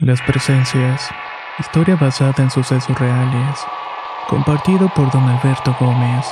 Las 0.00 0.22
presencias. 0.22 1.10
Historia 1.58 1.94
basada 1.94 2.42
en 2.42 2.48
sucesos 2.50 2.98
reales. 2.98 3.58
Compartido 4.30 4.90
por 4.96 5.12
don 5.12 5.24
Alberto 5.24 5.76
Gómez. 5.78 6.24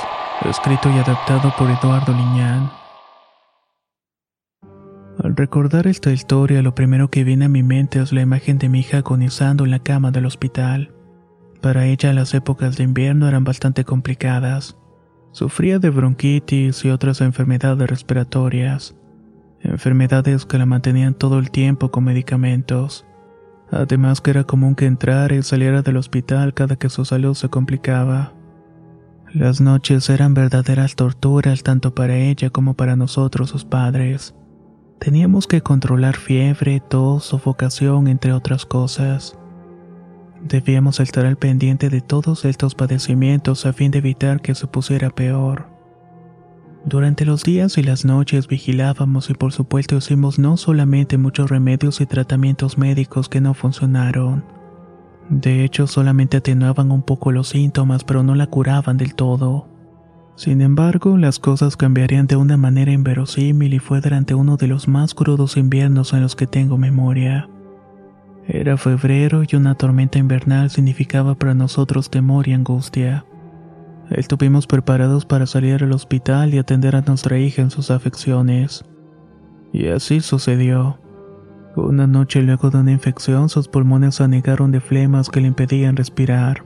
Escrito 0.49 0.89
y 0.89 0.97
adaptado 0.97 1.53
por 1.55 1.69
Eduardo 1.69 2.11
Liñán. 2.11 2.71
Al 5.23 5.35
recordar 5.35 5.85
esta 5.85 6.11
historia, 6.11 6.63
lo 6.63 6.73
primero 6.73 7.11
que 7.11 7.23
viene 7.23 7.45
a 7.45 7.49
mi 7.49 7.61
mente 7.61 8.01
es 8.01 8.11
la 8.11 8.21
imagen 8.21 8.57
de 8.57 8.69
mi 8.69 8.79
hija 8.79 8.97
agonizando 8.97 9.65
en 9.65 9.71
la 9.71 9.79
cama 9.79 10.09
del 10.09 10.25
hospital. 10.25 10.91
Para 11.61 11.85
ella 11.85 12.11
las 12.11 12.33
épocas 12.33 12.75
de 12.75 12.85
invierno 12.85 13.27
eran 13.27 13.43
bastante 13.43 13.85
complicadas. 13.85 14.77
Sufría 15.31 15.77
de 15.77 15.91
bronquitis 15.91 16.83
y 16.85 16.89
otras 16.89 17.21
enfermedades 17.21 17.87
respiratorias. 17.87 18.95
Enfermedades 19.61 20.47
que 20.47 20.57
la 20.57 20.65
mantenían 20.65 21.13
todo 21.13 21.37
el 21.37 21.51
tiempo 21.51 21.91
con 21.91 22.05
medicamentos. 22.05 23.05
Además 23.71 24.21
que 24.21 24.31
era 24.31 24.43
común 24.43 24.75
que 24.75 24.85
entrara 24.85 25.35
y 25.35 25.43
saliera 25.43 25.81
del 25.81 25.97
hospital 25.97 26.53
cada 26.53 26.75
que 26.75 26.89
su 26.89 27.05
salud 27.05 27.35
se 27.35 27.49
complicaba. 27.49 28.33
Las 29.33 29.61
noches 29.61 30.09
eran 30.09 30.33
verdaderas 30.33 30.95
torturas 30.95 31.61
tanto 31.61 31.93
para 31.93 32.15
ella 32.17 32.49
como 32.49 32.73
para 32.73 32.95
nosotros 32.95 33.49
sus 33.49 33.63
padres. 33.63 34.33
Teníamos 34.97 35.45
que 35.45 35.61
controlar 35.61 36.17
fiebre, 36.17 36.79
tos, 36.79 37.25
sofocación, 37.25 38.07
entre 38.07 38.33
otras 38.33 38.65
cosas. 38.65 39.37
Debíamos 40.41 40.99
estar 40.99 41.25
al 41.25 41.37
pendiente 41.37 41.89
de 41.89 42.01
todos 42.01 42.43
estos 42.43 42.73
padecimientos 42.73 43.65
a 43.65 43.73
fin 43.73 43.91
de 43.91 43.99
evitar 43.99 44.41
que 44.41 44.55
se 44.55 44.65
pusiera 44.65 45.09
peor. 45.09 45.68
Durante 46.85 47.25
los 47.25 47.43
días 47.43 47.77
y 47.77 47.83
las 47.83 48.05
noches 48.05 48.47
vigilábamos 48.47 49.29
y 49.29 49.33
por 49.33 49.51
supuesto 49.51 49.97
hicimos 49.97 50.39
no 50.39 50.55
solamente 50.57 51.17
muchos 51.17 51.49
remedios 51.49 51.99
y 52.01 52.05
tratamientos 52.05 52.77
médicos 52.77 53.27
que 53.27 53.41
no 53.41 53.53
funcionaron. 53.53 54.43
De 55.29 55.63
hecho, 55.63 55.85
solamente 55.85 56.37
atenuaban 56.37 56.91
un 56.91 57.03
poco 57.03 57.31
los 57.31 57.49
síntomas, 57.49 58.03
pero 58.03 58.23
no 58.23 58.33
la 58.33 58.47
curaban 58.47 58.97
del 58.97 59.13
todo. 59.13 59.67
Sin 60.35 60.61
embargo, 60.61 61.17
las 61.17 61.37
cosas 61.37 61.75
cambiarían 61.75 62.25
de 62.25 62.37
una 62.37 62.55
manera 62.55 62.91
inverosímil 62.91 63.73
y 63.73 63.79
fue 63.79 63.99
durante 63.99 64.33
uno 64.33 64.55
de 64.55 64.67
los 64.67 64.87
más 64.87 65.13
crudos 65.13 65.57
inviernos 65.57 66.13
en 66.13 66.21
los 66.21 66.35
que 66.35 66.47
tengo 66.47 66.77
memoria. 66.77 67.49
Era 68.47 68.77
febrero 68.77 69.43
y 69.47 69.55
una 69.55 69.75
tormenta 69.75 70.17
invernal 70.17 70.71
significaba 70.71 71.35
para 71.35 71.53
nosotros 71.53 72.09
temor 72.09 72.47
y 72.47 72.53
angustia. 72.53 73.25
Estuvimos 74.09 74.65
preparados 74.65 75.25
para 75.25 75.45
salir 75.45 75.83
al 75.83 75.91
hospital 75.91 76.53
y 76.53 76.57
atender 76.57 76.95
a 76.95 77.01
nuestra 77.01 77.37
hija 77.37 77.61
en 77.61 77.69
sus 77.69 77.91
afecciones. 77.91 78.83
Y 79.71 79.87
así 79.87 80.19
sucedió. 80.21 80.99
Una 81.75 82.07
noche 82.07 82.41
luego 82.41 82.71
de 82.71 82.79
una 82.79 82.91
infección 82.91 83.49
sus 83.49 83.67
pulmones 83.67 84.15
se 84.15 84.23
anegaron 84.23 84.71
de 84.71 84.81
flemas 84.81 85.29
que 85.29 85.41
le 85.41 85.47
impedían 85.47 85.95
respirar, 85.95 86.63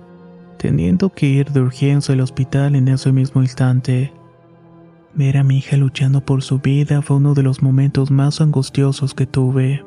teniendo 0.57 1.09
que 1.09 1.27
ir 1.27 1.51
de 1.51 1.61
urgencia 1.61 2.13
al 2.13 2.21
hospital 2.21 2.75
en 2.75 2.87
ese 2.87 3.11
mismo 3.11 3.41
instante. 3.41 4.13
Ver 5.13 5.37
a 5.37 5.43
mi 5.43 5.57
hija 5.57 5.75
luchando 5.75 6.21
por 6.21 6.41
su 6.41 6.59
vida 6.59 7.01
fue 7.01 7.17
uno 7.17 7.33
de 7.33 7.43
los 7.43 7.61
momentos 7.61 8.09
más 8.09 8.39
angustiosos 8.39 9.13
que 9.13 9.27
tuve. 9.27 9.83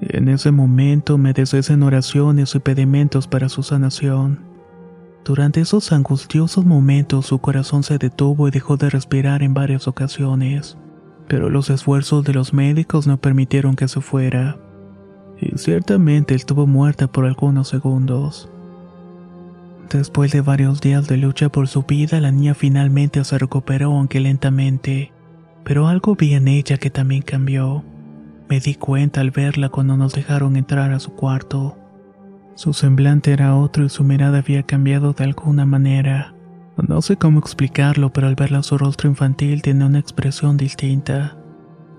En 0.00 0.28
ese 0.28 0.50
momento 0.50 1.18
me 1.18 1.34
deshice 1.34 1.74
en 1.74 1.82
oraciones 1.82 2.54
y 2.54 2.58
pedimentos 2.58 3.28
para 3.28 3.50
su 3.50 3.62
sanación. 3.62 4.51
Durante 5.24 5.60
esos 5.60 5.92
angustiosos 5.92 6.64
momentos 6.64 7.26
su 7.26 7.38
corazón 7.38 7.84
se 7.84 7.98
detuvo 7.98 8.48
y 8.48 8.50
dejó 8.50 8.76
de 8.76 8.90
respirar 8.90 9.42
en 9.44 9.54
varias 9.54 9.86
ocasiones, 9.86 10.76
pero 11.28 11.48
los 11.48 11.70
esfuerzos 11.70 12.24
de 12.24 12.32
los 12.32 12.52
médicos 12.52 13.06
no 13.06 13.20
permitieron 13.20 13.76
que 13.76 13.86
se 13.86 14.00
fuera, 14.00 14.58
y 15.40 15.56
ciertamente 15.58 16.34
estuvo 16.34 16.66
muerta 16.66 17.06
por 17.06 17.26
algunos 17.26 17.68
segundos. 17.68 18.50
Después 19.90 20.32
de 20.32 20.40
varios 20.40 20.80
días 20.80 21.06
de 21.06 21.18
lucha 21.18 21.50
por 21.50 21.68
su 21.68 21.82
vida, 21.82 22.20
la 22.20 22.32
niña 22.32 22.54
finalmente 22.54 23.22
se 23.24 23.38
recuperó 23.38 23.92
aunque 23.92 24.20
lentamente, 24.20 25.12
pero 25.64 25.86
algo 25.86 26.16
vi 26.16 26.34
en 26.34 26.48
ella 26.48 26.78
que 26.78 26.90
también 26.90 27.22
cambió. 27.22 27.84
Me 28.48 28.58
di 28.58 28.74
cuenta 28.74 29.20
al 29.20 29.30
verla 29.30 29.68
cuando 29.68 29.96
nos 29.96 30.14
dejaron 30.14 30.56
entrar 30.56 30.92
a 30.92 30.98
su 30.98 31.12
cuarto. 31.12 31.76
Su 32.54 32.72
semblante 32.72 33.32
era 33.32 33.56
otro 33.56 33.84
y 33.84 33.88
su 33.88 34.04
mirada 34.04 34.38
había 34.38 34.62
cambiado 34.62 35.12
de 35.12 35.24
alguna 35.24 35.64
manera. 35.64 36.34
No 36.76 37.00
sé 37.02 37.16
cómo 37.16 37.38
explicarlo, 37.38 38.12
pero 38.12 38.26
al 38.26 38.34
verla 38.34 38.62
su 38.62 38.76
rostro 38.76 39.08
infantil 39.08 39.62
tenía 39.62 39.86
una 39.86 39.98
expresión 39.98 40.56
distinta. 40.56 41.36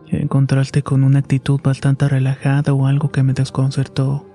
En 0.07 0.27
contraste 0.27 0.83
con 0.83 1.03
una 1.03 1.19
actitud 1.19 1.59
bastante 1.63 2.07
relajada 2.07 2.73
o 2.73 2.85
algo 2.85 3.11
que 3.11 3.23
me 3.23 3.33
desconcertó. 3.33 4.27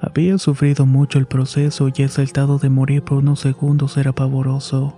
Había 0.00 0.38
sufrido 0.38 0.86
mucho 0.86 1.18
el 1.18 1.26
proceso 1.26 1.88
y 1.88 2.02
ese 2.02 2.22
estado 2.22 2.58
de 2.58 2.68
morir 2.70 3.02
por 3.02 3.18
unos 3.18 3.40
segundos 3.40 3.96
era 3.96 4.12
pavoroso. 4.12 4.96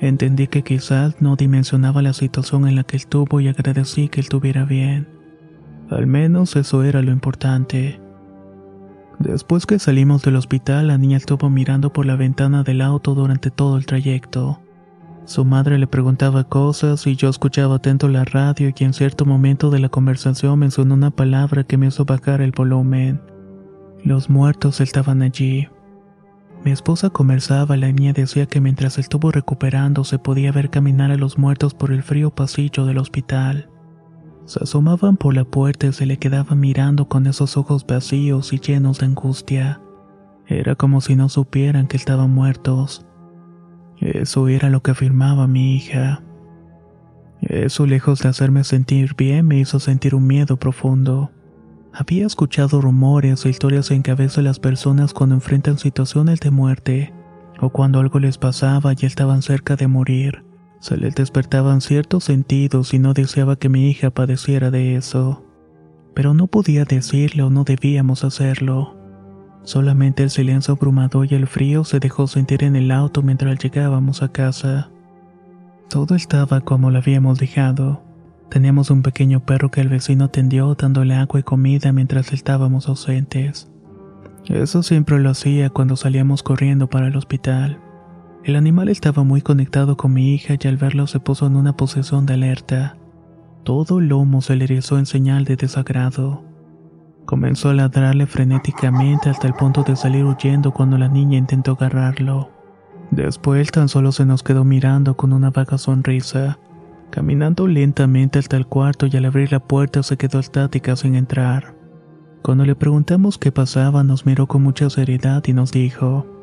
Entendí 0.00 0.46
que 0.46 0.62
quizás 0.62 1.20
no 1.20 1.34
dimensionaba 1.34 2.02
la 2.02 2.12
situación 2.12 2.68
en 2.68 2.76
la 2.76 2.84
que 2.84 2.96
estuvo 2.96 3.40
y 3.40 3.48
agradecí 3.48 4.08
que 4.08 4.20
estuviera 4.20 4.64
bien. 4.64 5.08
Al 5.90 6.06
menos 6.06 6.54
eso 6.56 6.84
era 6.84 7.02
lo 7.02 7.10
importante. 7.10 8.00
Después 9.18 9.66
que 9.66 9.80
salimos 9.80 10.22
del 10.22 10.36
hospital, 10.36 10.86
la 10.86 10.98
niña 10.98 11.16
estuvo 11.16 11.50
mirando 11.50 11.92
por 11.92 12.06
la 12.06 12.14
ventana 12.14 12.62
del 12.62 12.80
auto 12.80 13.14
durante 13.14 13.50
todo 13.50 13.76
el 13.76 13.84
trayecto. 13.84 14.60
Su 15.24 15.44
madre 15.44 15.78
le 15.78 15.86
preguntaba 15.88 16.44
cosas 16.44 17.06
y 17.06 17.16
yo 17.16 17.28
escuchaba 17.28 17.76
atento 17.76 18.08
la 18.08 18.24
radio 18.24 18.72
y 18.74 18.84
en 18.84 18.94
cierto 18.94 19.26
momento 19.26 19.70
de 19.70 19.80
la 19.80 19.88
conversación 19.88 20.58
mencionó 20.60 20.94
una 20.94 21.10
palabra 21.10 21.64
que 21.64 21.76
me 21.76 21.88
hizo 21.88 22.04
bajar 22.04 22.40
el 22.40 22.52
volumen. 22.52 23.20
Los 24.04 24.30
muertos 24.30 24.80
estaban 24.80 25.22
allí. 25.22 25.68
Mi 26.64 26.70
esposa 26.70 27.10
conversaba, 27.10 27.76
la 27.76 27.90
niña 27.90 28.12
decía 28.12 28.46
que 28.46 28.60
mientras 28.60 28.98
estuvo 28.98 29.32
recuperando 29.32 30.04
se 30.04 30.18
podía 30.18 30.52
ver 30.52 30.70
caminar 30.70 31.10
a 31.10 31.16
los 31.16 31.38
muertos 31.38 31.74
por 31.74 31.92
el 31.92 32.02
frío 32.02 32.30
pasillo 32.30 32.86
del 32.86 32.98
hospital. 32.98 33.68
Se 34.48 34.64
asomaban 34.64 35.18
por 35.18 35.34
la 35.34 35.44
puerta 35.44 35.88
y 35.88 35.92
se 35.92 36.06
le 36.06 36.16
quedaban 36.16 36.58
mirando 36.58 37.06
con 37.06 37.26
esos 37.26 37.58
ojos 37.58 37.86
vacíos 37.86 38.54
y 38.54 38.58
llenos 38.58 38.98
de 38.98 39.04
angustia. 39.04 39.82
Era 40.46 40.74
como 40.74 41.02
si 41.02 41.16
no 41.16 41.28
supieran 41.28 41.86
que 41.86 41.98
estaban 41.98 42.30
muertos. 42.30 43.04
Eso 43.98 44.48
era 44.48 44.70
lo 44.70 44.82
que 44.82 44.92
afirmaba 44.92 45.46
mi 45.46 45.76
hija. 45.76 46.22
Eso, 47.42 47.84
lejos 47.84 48.20
de 48.20 48.30
hacerme 48.30 48.64
sentir 48.64 49.14
bien, 49.16 49.46
me 49.46 49.58
hizo 49.58 49.80
sentir 49.80 50.14
un 50.14 50.26
miedo 50.26 50.56
profundo. 50.56 51.30
Había 51.92 52.24
escuchado 52.24 52.80
rumores 52.80 53.44
o 53.44 53.50
historias 53.50 53.90
en 53.90 54.00
cabeza 54.00 54.40
de 54.40 54.44
las 54.44 54.60
personas 54.60 55.12
cuando 55.12 55.34
enfrentan 55.34 55.76
situaciones 55.76 56.40
de 56.40 56.50
muerte, 56.50 57.12
o 57.60 57.68
cuando 57.68 58.00
algo 58.00 58.18
les 58.18 58.38
pasaba 58.38 58.94
y 58.98 59.04
estaban 59.04 59.42
cerca 59.42 59.76
de 59.76 59.88
morir. 59.88 60.47
Se 60.80 60.96
le 60.96 61.10
despertaban 61.10 61.80
ciertos 61.80 62.24
sentidos 62.24 62.94
y 62.94 62.98
no 62.98 63.12
deseaba 63.12 63.56
que 63.56 63.68
mi 63.68 63.88
hija 63.88 64.10
padeciera 64.10 64.70
de 64.70 64.96
eso. 64.96 65.44
Pero 66.14 66.34
no 66.34 66.46
podía 66.46 66.84
decirle 66.84 67.42
o 67.42 67.50
no 67.50 67.64
debíamos 67.64 68.24
hacerlo. 68.24 68.96
Solamente 69.64 70.22
el 70.22 70.30
silencio 70.30 70.74
abrumador 70.74 71.30
y 71.30 71.34
el 71.34 71.46
frío 71.46 71.84
se 71.84 72.00
dejó 72.00 72.26
sentir 72.26 72.64
en 72.64 72.76
el 72.76 72.90
auto 72.90 73.22
mientras 73.22 73.58
llegábamos 73.58 74.22
a 74.22 74.28
casa. 74.28 74.90
Todo 75.88 76.14
estaba 76.14 76.60
como 76.60 76.90
lo 76.90 76.98
habíamos 76.98 77.38
dejado. 77.38 78.02
Teníamos 78.50 78.90
un 78.90 79.02
pequeño 79.02 79.40
perro 79.40 79.70
que 79.70 79.80
el 79.80 79.88
vecino 79.88 80.24
atendió 80.24 80.74
dándole 80.74 81.14
agua 81.14 81.40
y 81.40 81.42
comida 81.42 81.92
mientras 81.92 82.32
estábamos 82.32 82.88
ausentes. 82.88 83.70
Eso 84.46 84.82
siempre 84.82 85.18
lo 85.18 85.30
hacía 85.30 85.70
cuando 85.70 85.96
salíamos 85.96 86.42
corriendo 86.42 86.88
para 86.88 87.08
el 87.08 87.16
hospital. 87.16 87.78
El 88.48 88.56
animal 88.56 88.88
estaba 88.88 89.24
muy 89.24 89.42
conectado 89.42 89.98
con 89.98 90.14
mi 90.14 90.32
hija 90.32 90.54
y 90.58 90.68
al 90.68 90.78
verlo 90.78 91.06
se 91.06 91.20
puso 91.20 91.46
en 91.46 91.54
una 91.54 91.76
posición 91.76 92.24
de 92.24 92.32
alerta. 92.32 92.96
Todo 93.62 93.98
el 93.98 94.08
lomo 94.08 94.40
se 94.40 94.56
le 94.56 94.64
erizó 94.64 94.98
en 94.98 95.04
señal 95.04 95.44
de 95.44 95.56
desagrado. 95.56 96.44
Comenzó 97.26 97.68
a 97.68 97.74
ladrarle 97.74 98.24
frenéticamente 98.24 99.28
hasta 99.28 99.46
el 99.48 99.52
punto 99.52 99.82
de 99.82 99.96
salir 99.96 100.24
huyendo 100.24 100.72
cuando 100.72 100.96
la 100.96 101.08
niña 101.08 101.36
intentó 101.36 101.72
agarrarlo. 101.72 102.48
Después 103.10 103.70
tan 103.70 103.90
solo 103.90 104.12
se 104.12 104.24
nos 104.24 104.42
quedó 104.42 104.64
mirando 104.64 105.14
con 105.14 105.34
una 105.34 105.50
vaga 105.50 105.76
sonrisa, 105.76 106.58
caminando 107.10 107.66
lentamente 107.66 108.38
hasta 108.38 108.56
el 108.56 108.66
cuarto 108.66 109.04
y 109.04 109.14
al 109.18 109.26
abrir 109.26 109.52
la 109.52 109.60
puerta 109.60 110.02
se 110.02 110.16
quedó 110.16 110.38
estática 110.38 110.96
sin 110.96 111.16
entrar. 111.16 111.74
Cuando 112.40 112.64
le 112.64 112.74
preguntamos 112.74 113.36
qué 113.36 113.52
pasaba 113.52 114.04
nos 114.04 114.24
miró 114.24 114.46
con 114.46 114.62
mucha 114.62 114.88
seriedad 114.88 115.44
y 115.46 115.52
nos 115.52 115.70
dijo, 115.70 116.37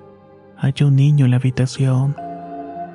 hay 0.58 0.74
un 0.82 0.96
niño 0.96 1.26
en 1.26 1.32
la 1.32 1.38
habitación. 1.38 2.16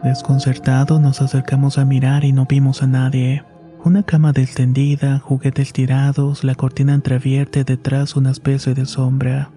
Desconcertados 0.03 1.01
nos 1.01 1.21
acercamos 1.21 1.79
a 1.79 1.85
mirar 1.85 2.25
y 2.25 2.33
no 2.33 2.47
vimos 2.47 2.83
a 2.83 2.87
nadie. 2.87 3.45
Una 3.85 4.03
cama 4.03 4.33
extendida, 4.35 5.19
juguetes 5.19 5.73
tirados, 5.73 6.45
la 6.45 6.55
cortina 6.55 6.95
entreabierta 6.95 7.65
detrás 7.65 8.17
una 8.17 8.31
especie 8.31 8.75
de 8.75 8.87
sombra. 8.87 9.51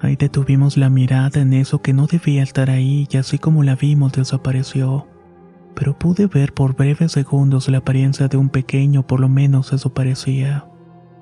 Ahí 0.00 0.16
detuvimos 0.16 0.76
la 0.76 0.90
mirada 0.90 1.40
en 1.40 1.52
eso 1.52 1.80
que 1.80 1.92
no 1.92 2.06
debía 2.06 2.42
estar 2.42 2.70
ahí 2.70 3.06
y 3.10 3.16
así 3.16 3.38
como 3.38 3.62
la 3.62 3.76
vimos 3.76 4.12
desapareció. 4.12 5.06
Pero 5.74 5.98
pude 5.98 6.26
ver 6.26 6.52
por 6.52 6.74
breves 6.74 7.12
segundos 7.12 7.68
la 7.68 7.78
apariencia 7.78 8.28
de 8.28 8.36
un 8.36 8.48
pequeño, 8.48 9.06
por 9.06 9.20
lo 9.20 9.28
menos 9.28 9.72
eso 9.72 9.94
parecía. 9.94 10.66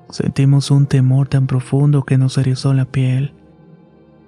Sentimos 0.09 0.71
un 0.71 0.87
temor 0.87 1.27
tan 1.27 1.47
profundo 1.47 2.03
que 2.03 2.17
nos 2.17 2.37
erizó 2.37 2.73
la 2.73 2.85
piel. 2.85 3.33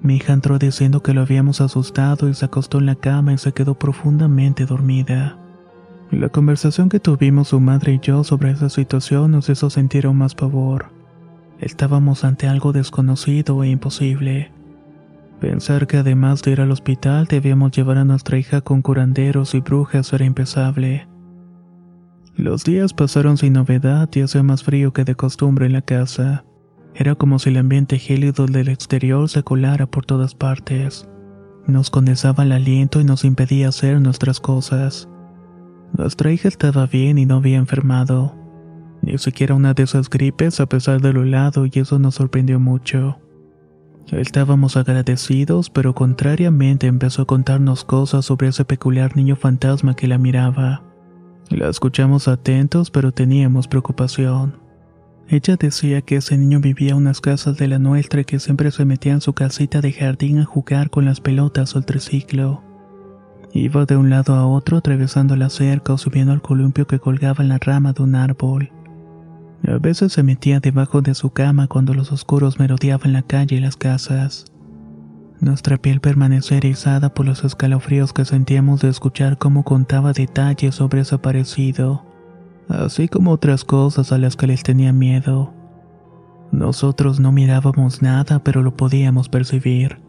Mi 0.04 0.18
hija 0.18 0.34
entró 0.34 0.60
diciendo 0.60 1.02
que 1.02 1.14
lo 1.14 1.22
habíamos 1.22 1.62
asustado 1.62 2.28
y 2.28 2.34
se 2.34 2.44
acostó 2.44 2.80
en 2.80 2.88
la 2.88 2.96
cama 2.96 3.34
y 3.34 3.38
se 3.38 3.54
quedó 3.54 3.74
profundamente 3.76 4.66
dormida. 4.66 5.38
La 6.12 6.28
conversación 6.28 6.90
que 6.90 7.00
tuvimos 7.00 7.48
su 7.48 7.62
madre 7.62 7.94
y 7.94 8.00
yo 8.00 8.26
sobre 8.26 8.52
esa 8.52 8.70
situación 8.70 9.32
nos 9.32 9.50
hizo 9.50 9.70
sentir 9.70 10.06
aún 10.06 10.18
más 10.18 10.36
pavor. 10.36 10.92
Estábamos 11.60 12.26
ante 12.26 12.48
algo 12.48 12.74
desconocido 12.74 13.64
e 13.64 13.70
imposible. 13.70 14.52
Pensar 15.40 15.88
que 15.88 15.98
además 15.98 16.42
de 16.42 16.52
ir 16.52 16.62
al 16.62 16.72
hospital 16.72 17.26
debíamos 17.26 17.72
llevar 17.72 17.98
a 17.98 18.06
nuestra 18.06 18.38
hija 18.38 18.60
con 18.60 18.82
curanderos 18.82 19.56
y 19.56 19.62
brujas 19.62 20.12
era 20.12 20.26
impensable. 20.26 21.08
Los 22.36 22.66
días 22.66 22.94
pasaron 22.94 23.38
sin 23.38 23.54
novedad 23.54 24.10
y 24.14 24.22
hacía 24.22 24.44
más 24.44 24.64
frío 24.64 24.92
que 24.92 25.06
de 25.06 25.16
costumbre 25.16 25.66
en 25.66 25.74
la 25.74 25.82
casa. 25.82 26.44
Era 26.96 27.16
como 27.16 27.40
si 27.40 27.50
el 27.50 27.58
ambiente 27.58 27.98
gélido 27.98 28.46
del 28.46 28.70
exterior 28.70 29.28
se 29.30 29.44
colara 29.44 29.88
por 29.88 30.06
todas 30.06 30.36
partes. 30.36 31.08
Nos 31.66 31.90
condensaba 31.90 32.44
el 32.44 32.52
aliento 32.52 33.02
y 33.02 33.04
nos 33.04 33.24
impedía 33.24 33.70
hacer 33.70 34.00
nuestras 34.00 34.40
cosas. 34.40 35.10
Nuestra 35.98 36.32
hija 36.32 36.48
estaba 36.48 36.86
bien 36.86 37.18
y 37.18 37.26
no 37.26 37.36
había 37.36 37.58
enfermado. 37.58 38.36
Ni 39.02 39.18
siquiera 39.18 39.56
una 39.56 39.74
de 39.74 39.84
esas 39.84 40.10
gripes 40.10 40.60
a 40.60 40.66
pesar 40.68 41.02
de 41.02 41.14
lo 41.14 41.24
helado 41.24 41.66
y 41.66 41.72
eso 41.76 42.00
nos 42.00 42.16
sorprendió 42.16 42.60
mucho. 42.60 43.18
Estábamos 44.12 44.78
agradecidos, 44.78 45.70
pero 45.70 45.96
contrariamente 45.96 46.88
empezó 46.88 47.24
a 47.24 47.26
contarnos 47.26 47.84
cosas 47.84 48.26
sobre 48.26 48.50
ese 48.50 48.66
peculiar 48.66 49.16
niño 49.16 49.36
fantasma 49.36 49.96
que 49.96 50.08
la 50.08 50.18
miraba. 50.18 50.84
La 51.50 51.70
escuchamos 51.70 52.28
atentos, 52.28 52.92
pero 52.92 53.12
teníamos 53.12 53.68
preocupación. 53.68 54.63
Ella 55.30 55.56
decía 55.56 56.02
que 56.02 56.18
ese 56.18 56.38
niño 56.38 56.60
vivía 56.60 56.96
unas 56.96 57.22
casas 57.22 57.58
de 57.58 57.68
la 57.68 57.80
nuestra 57.80 58.22
y 58.22 58.26
que 58.26 58.40
siempre 58.40 58.72
se 58.72 58.86
metía 58.86 59.14
en 59.14 59.22
su 59.22 59.34
casita 59.34 59.82
de 59.82 59.94
jardín 59.94 60.40
a 60.40 60.46
jugar 60.46 60.90
con 60.90 61.06
las 61.06 61.22
pelotas 61.22 61.76
o 61.76 61.80
el 61.80 61.86
triciclo. 61.86 62.62
Iba 63.54 63.86
de 63.86 63.96
un 63.96 64.10
lado 64.10 64.34
a 64.36 64.48
otro 64.48 64.78
atravesando 64.78 65.36
la 65.36 65.50
cerca 65.50 65.94
o 65.94 65.98
subiendo 65.98 66.34
al 66.34 66.42
columpio 66.42 66.88
que 66.88 67.00
colgaba 67.00 67.44
en 67.44 67.50
la 67.50 67.60
rama 67.60 67.94
de 67.94 68.04
un 68.04 68.16
árbol. 68.16 68.72
A 69.66 69.78
veces 69.78 70.12
se 70.12 70.24
metía 70.24 70.60
debajo 70.60 71.02
de 71.02 71.14
su 71.14 71.30
cama 71.30 71.68
cuando 71.68 71.94
los 71.94 72.12
oscuros 72.12 72.60
merodeaban 72.60 73.14
la 73.14 73.22
calle 73.22 73.56
y 73.56 73.60
las 73.60 73.78
casas. 73.78 74.46
Nuestra 75.40 75.78
piel 75.78 76.00
permanecía 76.00 76.58
erizada 76.58 77.14
por 77.14 77.26
los 77.26 77.44
escalofríos 77.44 78.12
que 78.12 78.26
sentíamos 78.26 78.82
de 78.82 78.90
escuchar 78.90 79.38
cómo 79.38 79.64
contaba 79.64 80.14
detalles 80.14 80.76
sobre 80.76 81.02
ese 81.02 81.16
aparecido, 81.16 82.06
así 82.70 83.08
como 83.08 83.32
otras 83.32 83.64
cosas 83.64 84.12
a 84.12 84.18
las 84.18 84.36
que 84.36 84.48
les 84.48 84.64
tenía 84.64 84.94
miedo. 84.94 85.54
Nosotros 86.52 87.20
no 87.20 87.32
mirábamos 87.32 88.02
nada, 88.02 88.40
pero 88.40 88.62
lo 88.62 88.76
podíamos 88.76 89.30
percibir. 89.30 90.00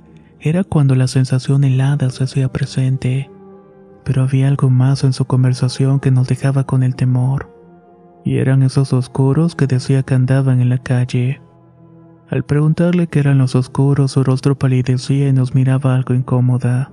Era 0.40 0.64
cuando 0.64 0.94
la 0.94 1.08
sensación 1.08 1.64
helada 1.64 2.10
se 2.10 2.24
hacía 2.24 2.52
presente 2.52 3.30
pero 4.04 4.22
había 4.22 4.48
algo 4.48 4.70
más 4.70 5.02
en 5.02 5.12
su 5.12 5.24
conversación 5.24 5.98
que 5.98 6.10
nos 6.10 6.28
dejaba 6.28 6.64
con 6.64 6.82
el 6.82 6.94
temor. 6.94 7.50
Y 8.24 8.36
eran 8.36 8.62
esos 8.62 8.92
oscuros 8.92 9.54
que 9.54 9.66
decía 9.66 10.02
que 10.02 10.14
andaban 10.14 10.60
en 10.60 10.68
la 10.68 10.78
calle. 10.78 11.40
Al 12.28 12.44
preguntarle 12.44 13.06
qué 13.06 13.20
eran 13.20 13.38
los 13.38 13.54
oscuros, 13.54 14.12
su 14.12 14.24
rostro 14.24 14.56
palidecía 14.58 15.28
y 15.28 15.32
nos 15.32 15.54
miraba 15.54 15.94
algo 15.94 16.14
incómoda. 16.14 16.90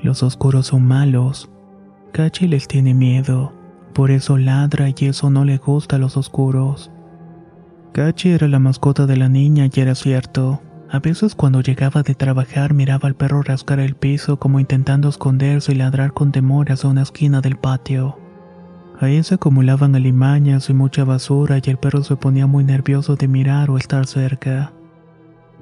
Los 0.00 0.22
oscuros 0.22 0.68
son 0.68 0.86
malos. 0.86 1.50
Cachi 2.12 2.48
les 2.48 2.68
tiene 2.68 2.94
miedo, 2.94 3.52
por 3.92 4.10
eso 4.10 4.38
ladra 4.38 4.88
y 4.88 5.06
eso 5.06 5.30
no 5.30 5.44
le 5.44 5.58
gusta 5.58 5.96
a 5.96 5.98
los 5.98 6.16
oscuros. 6.16 6.90
Cachi 7.92 8.30
era 8.30 8.48
la 8.48 8.58
mascota 8.58 9.06
de 9.06 9.16
la 9.16 9.28
niña 9.28 9.68
y 9.72 9.80
era 9.80 9.94
cierto. 9.94 10.62
A 10.90 10.98
veces 10.98 11.34
cuando 11.34 11.60
llegaba 11.60 12.02
de 12.02 12.14
trabajar 12.14 12.74
miraba 12.74 13.08
al 13.08 13.14
perro 13.14 13.42
rascar 13.42 13.80
el 13.80 13.94
piso 13.94 14.38
como 14.38 14.60
intentando 14.60 15.08
esconderse 15.08 15.72
y 15.72 15.74
ladrar 15.74 16.12
con 16.12 16.32
temor 16.32 16.70
hacia 16.70 16.90
una 16.90 17.02
esquina 17.02 17.40
del 17.40 17.56
patio. 17.56 18.18
Ahí 19.00 19.22
se 19.22 19.34
acumulaban 19.34 19.94
alimañas 19.94 20.70
y 20.70 20.74
mucha 20.74 21.04
basura 21.04 21.58
y 21.62 21.70
el 21.70 21.76
perro 21.76 22.04
se 22.04 22.16
ponía 22.16 22.46
muy 22.46 22.64
nervioso 22.64 23.16
de 23.16 23.26
mirar 23.26 23.70
o 23.70 23.76
estar 23.76 24.06
cerca. 24.06 24.72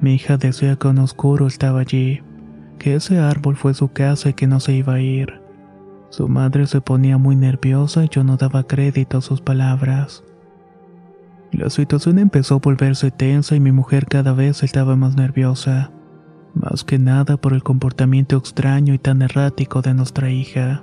Mi 0.00 0.14
hija 0.14 0.36
decía 0.36 0.76
que 0.76 0.88
un 0.88 0.98
oscuro 0.98 1.46
estaba 1.46 1.80
allí, 1.80 2.22
que 2.78 2.94
ese 2.94 3.18
árbol 3.18 3.56
fue 3.56 3.74
su 3.74 3.88
casa 3.92 4.30
y 4.30 4.34
que 4.34 4.46
no 4.46 4.60
se 4.60 4.72
iba 4.72 4.94
a 4.94 5.00
ir. 5.00 5.39
Su 6.10 6.28
madre 6.28 6.66
se 6.66 6.80
ponía 6.80 7.18
muy 7.18 7.36
nerviosa 7.36 8.04
y 8.04 8.08
yo 8.08 8.24
no 8.24 8.36
daba 8.36 8.64
crédito 8.64 9.18
a 9.18 9.22
sus 9.22 9.40
palabras. 9.40 10.24
La 11.52 11.70
situación 11.70 12.18
empezó 12.18 12.56
a 12.56 12.58
volverse 12.58 13.10
tensa 13.12 13.54
y 13.54 13.60
mi 13.60 13.70
mujer 13.70 14.06
cada 14.06 14.32
vez 14.32 14.62
estaba 14.64 14.96
más 14.96 15.16
nerviosa, 15.16 15.92
más 16.54 16.84
que 16.84 16.98
nada 16.98 17.36
por 17.36 17.52
el 17.52 17.62
comportamiento 17.62 18.36
extraño 18.36 18.92
y 18.92 18.98
tan 18.98 19.22
errático 19.22 19.82
de 19.82 19.94
nuestra 19.94 20.30
hija. 20.30 20.82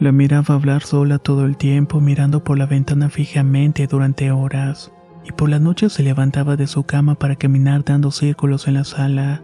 La 0.00 0.12
miraba 0.12 0.54
hablar 0.54 0.82
sola 0.82 1.18
todo 1.18 1.44
el 1.44 1.56
tiempo 1.58 2.00
mirando 2.00 2.42
por 2.42 2.58
la 2.58 2.66
ventana 2.66 3.10
fijamente 3.10 3.86
durante 3.86 4.30
horas, 4.30 4.92
y 5.24 5.32
por 5.32 5.50
la 5.50 5.58
noche 5.58 5.90
se 5.90 6.02
levantaba 6.02 6.56
de 6.56 6.66
su 6.66 6.84
cama 6.84 7.14
para 7.16 7.36
caminar 7.36 7.84
dando 7.84 8.10
círculos 8.10 8.66
en 8.66 8.74
la 8.74 8.84
sala. 8.84 9.42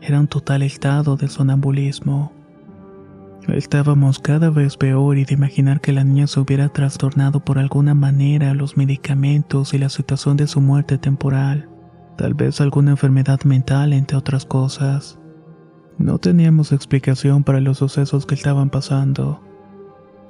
Era 0.00 0.20
un 0.20 0.28
total 0.28 0.62
estado 0.62 1.16
de 1.16 1.28
sonambulismo. 1.28 2.39
Estábamos 3.48 4.18
cada 4.18 4.50
vez 4.50 4.76
peor 4.76 5.18
y 5.18 5.24
de 5.24 5.34
imaginar 5.34 5.80
que 5.80 5.92
la 5.92 6.04
niña 6.04 6.26
se 6.26 6.40
hubiera 6.40 6.68
trastornado 6.68 7.40
por 7.40 7.58
alguna 7.58 7.94
manera 7.94 8.54
los 8.54 8.76
medicamentos 8.76 9.74
y 9.74 9.78
la 9.78 9.88
situación 9.88 10.36
de 10.36 10.46
su 10.46 10.60
muerte 10.60 10.98
temporal, 10.98 11.68
tal 12.16 12.34
vez 12.34 12.60
alguna 12.60 12.92
enfermedad 12.92 13.40
mental 13.44 13.92
entre 13.92 14.16
otras 14.16 14.44
cosas. 14.44 15.18
No 15.98 16.18
teníamos 16.18 16.72
explicación 16.72 17.42
para 17.42 17.60
los 17.60 17.78
sucesos 17.78 18.24
que 18.26 18.34
estaban 18.34 18.70
pasando, 18.70 19.42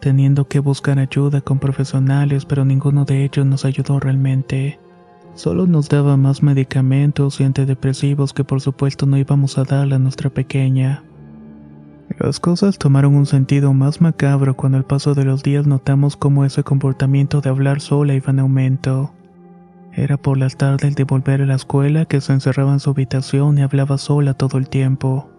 teniendo 0.01 0.49
que 0.49 0.61
buscar 0.61 0.99
ayuda 0.99 1.41
con 1.41 1.59
profesionales, 1.59 2.45
pero 2.45 2.65
ninguno 2.65 3.05
de 3.05 3.25
ellos 3.25 3.45
nos 3.45 3.65
ayudó 3.65 4.01
realmente. 4.01 4.81
Solo 5.35 5.67
nos 5.67 5.89
daba 5.89 6.17
más 6.17 6.43
medicamentos 6.43 7.41
y 7.41 7.45
antidepresivos 7.45 8.33
que 8.33 8.45
por 8.45 8.61
supuesto 8.61 9.07
no 9.07 9.17
íbamos 9.17 9.59
a 9.59 9.65
darle 9.65 9.97
a 9.97 9.99
nuestra 9.99 10.31
pequeña. 10.31 11.05
Las 12.23 12.39
cosas 12.39 12.77
tomaron 12.77 13.15
un 13.15 13.25
sentido 13.25 13.73
más 13.73 14.03
macabro 14.03 14.55
cuando 14.55 14.77
al 14.77 14.85
paso 14.85 15.15
de 15.15 15.25
los 15.25 15.43
días 15.43 15.67
notamos 15.67 16.19
cómo 16.19 16.45
ese 16.45 16.63
comportamiento 16.63 17.41
de 17.41 17.49
hablar 17.49 17.81
sola 17.81 18.13
iba 18.13 18.31
en 18.31 18.41
aumento. 18.41 19.15
Era 19.95 20.19
por 20.19 20.37
las 20.37 20.59
tardes 20.59 20.95
de 20.97 21.05
volver 21.05 21.41
a 21.41 21.47
la 21.47 21.55
escuela 21.55 22.05
que 22.05 22.21
se 22.21 22.35
encerraba 22.35 22.75
en 22.75 22.81
su 22.81 22.91
habitación 22.91 23.57
y 23.57 23.63
hablaba 23.63 23.97
sola 23.97 24.35
todo 24.35 24.59
el 24.59 24.69
tiempo. 24.69 25.31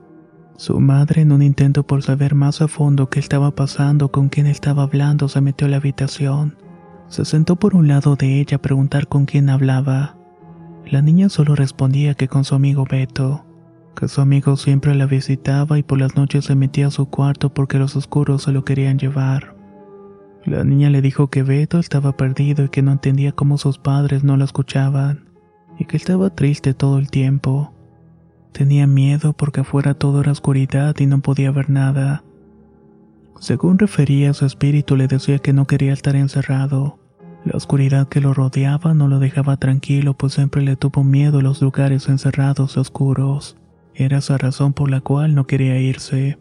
Su 0.57 0.79
madre, 0.79 1.21
en 1.21 1.31
un 1.31 1.43
intento 1.43 1.83
por 1.83 2.01
saber 2.01 2.33
más 2.33 2.63
a 2.63 2.67
fondo 2.67 3.11
qué 3.11 3.19
estaba 3.19 3.51
pasando, 3.51 4.11
con 4.11 4.29
quién 4.29 4.47
estaba 4.47 4.81
hablando, 4.81 5.29
se 5.29 5.39
metió 5.39 5.67
a 5.67 5.69
la 5.69 5.77
habitación. 5.77 6.57
Se 7.09 7.25
sentó 7.25 7.57
por 7.57 7.75
un 7.75 7.87
lado 7.87 8.15
de 8.15 8.39
ella 8.39 8.57
a 8.57 8.61
preguntar 8.61 9.07
con 9.07 9.25
quién 9.25 9.51
hablaba. 9.51 10.17
La 10.87 11.03
niña 11.03 11.29
solo 11.29 11.53
respondía 11.53 12.15
que 12.15 12.27
con 12.27 12.43
su 12.43 12.55
amigo 12.55 12.85
Beto 12.89 13.45
su 14.07 14.21
amigo 14.21 14.57
siempre 14.57 14.95
la 14.95 15.05
visitaba 15.05 15.77
y 15.77 15.83
por 15.83 15.99
las 15.99 16.15
noches 16.15 16.45
se 16.45 16.55
metía 16.55 16.87
a 16.87 16.91
su 16.91 17.07
cuarto 17.09 17.53
porque 17.53 17.77
los 17.77 17.95
oscuros 17.95 18.43
se 18.43 18.51
lo 18.51 18.65
querían 18.65 18.97
llevar. 18.97 19.55
La 20.43 20.63
niña 20.63 20.89
le 20.89 21.01
dijo 21.01 21.29
que 21.29 21.43
Beto 21.43 21.77
estaba 21.77 22.17
perdido 22.17 22.65
y 22.65 22.69
que 22.69 22.81
no 22.81 22.93
entendía 22.93 23.31
cómo 23.31 23.59
sus 23.59 23.77
padres 23.77 24.23
no 24.23 24.37
lo 24.37 24.45
escuchaban, 24.45 25.29
y 25.77 25.85
que 25.85 25.97
estaba 25.97 26.31
triste 26.31 26.73
todo 26.73 26.97
el 26.97 27.11
tiempo. 27.11 27.73
Tenía 28.51 28.87
miedo 28.87 29.33
porque 29.33 29.61
afuera 29.61 29.93
todo 29.93 30.21
era 30.21 30.31
oscuridad 30.31 30.95
y 30.99 31.05
no 31.05 31.21
podía 31.21 31.51
ver 31.51 31.69
nada. 31.69 32.23
Según 33.39 33.77
refería, 33.77 34.33
su 34.33 34.45
espíritu 34.45 34.95
le 34.95 35.07
decía 35.07 35.37
que 35.37 35.53
no 35.53 35.67
quería 35.67 35.93
estar 35.93 36.15
encerrado. 36.15 36.99
La 37.45 37.55
oscuridad 37.55 38.07
que 38.07 38.21
lo 38.21 38.33
rodeaba 38.33 38.93
no 38.93 39.07
lo 39.07 39.19
dejaba 39.19 39.57
tranquilo, 39.57 40.15
pues 40.15 40.33
siempre 40.33 40.63
le 40.63 40.75
tuvo 40.75 41.03
miedo 41.03 41.41
los 41.41 41.61
lugares 41.61 42.09
encerrados 42.09 42.77
y 42.77 42.79
oscuros. 42.79 43.60
Era 43.93 44.19
esa 44.19 44.37
razón 44.37 44.73
por 44.73 44.89
la 44.89 45.01
cual 45.01 45.35
no 45.35 45.45
quería 45.47 45.79
irse. 45.79 46.37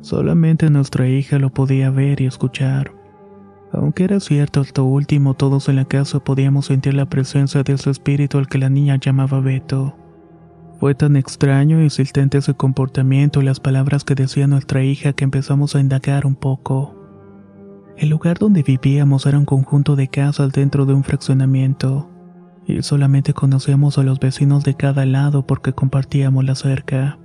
Solamente 0.00 0.70
nuestra 0.70 1.08
hija 1.08 1.38
lo 1.38 1.50
podía 1.50 1.90
ver 1.90 2.20
y 2.20 2.26
escuchar. 2.26 2.92
Aunque 3.72 4.04
era 4.04 4.20
cierto 4.20 4.60
esto 4.60 4.84
último, 4.84 5.34
todos 5.34 5.68
en 5.68 5.76
la 5.76 5.84
casa 5.84 6.22
podíamos 6.22 6.66
sentir 6.66 6.94
la 6.94 7.08
presencia 7.08 7.62
de 7.62 7.72
ese 7.72 7.90
espíritu 7.90 8.38
al 8.38 8.48
que 8.48 8.58
la 8.58 8.68
niña 8.68 8.96
llamaba 8.96 9.40
Beto. 9.40 9.96
Fue 10.78 10.94
tan 10.94 11.16
extraño 11.16 11.80
y 11.80 11.84
insistente 11.84 12.40
su 12.42 12.54
comportamiento 12.54 13.40
y 13.40 13.44
las 13.44 13.60
palabras 13.60 14.04
que 14.04 14.14
decía 14.14 14.46
nuestra 14.46 14.84
hija 14.84 15.12
que 15.12 15.24
empezamos 15.24 15.74
a 15.74 15.80
indagar 15.80 16.26
un 16.26 16.34
poco. 16.34 16.94
El 17.96 18.10
lugar 18.10 18.38
donde 18.38 18.62
vivíamos 18.62 19.24
era 19.26 19.38
un 19.38 19.44
conjunto 19.44 19.96
de 19.96 20.08
casas 20.08 20.52
dentro 20.52 20.84
de 20.84 20.94
un 20.94 21.04
fraccionamiento, 21.04 22.10
y 22.66 22.82
solamente 22.82 23.34
conocíamos 23.34 23.98
a 23.98 24.02
los 24.02 24.20
vecinos 24.20 24.64
de 24.64 24.74
cada 24.74 25.04
lado 25.06 25.46
porque 25.46 25.72
compartíamos 25.72 26.44
la 26.44 26.54
cerca. 26.54 27.18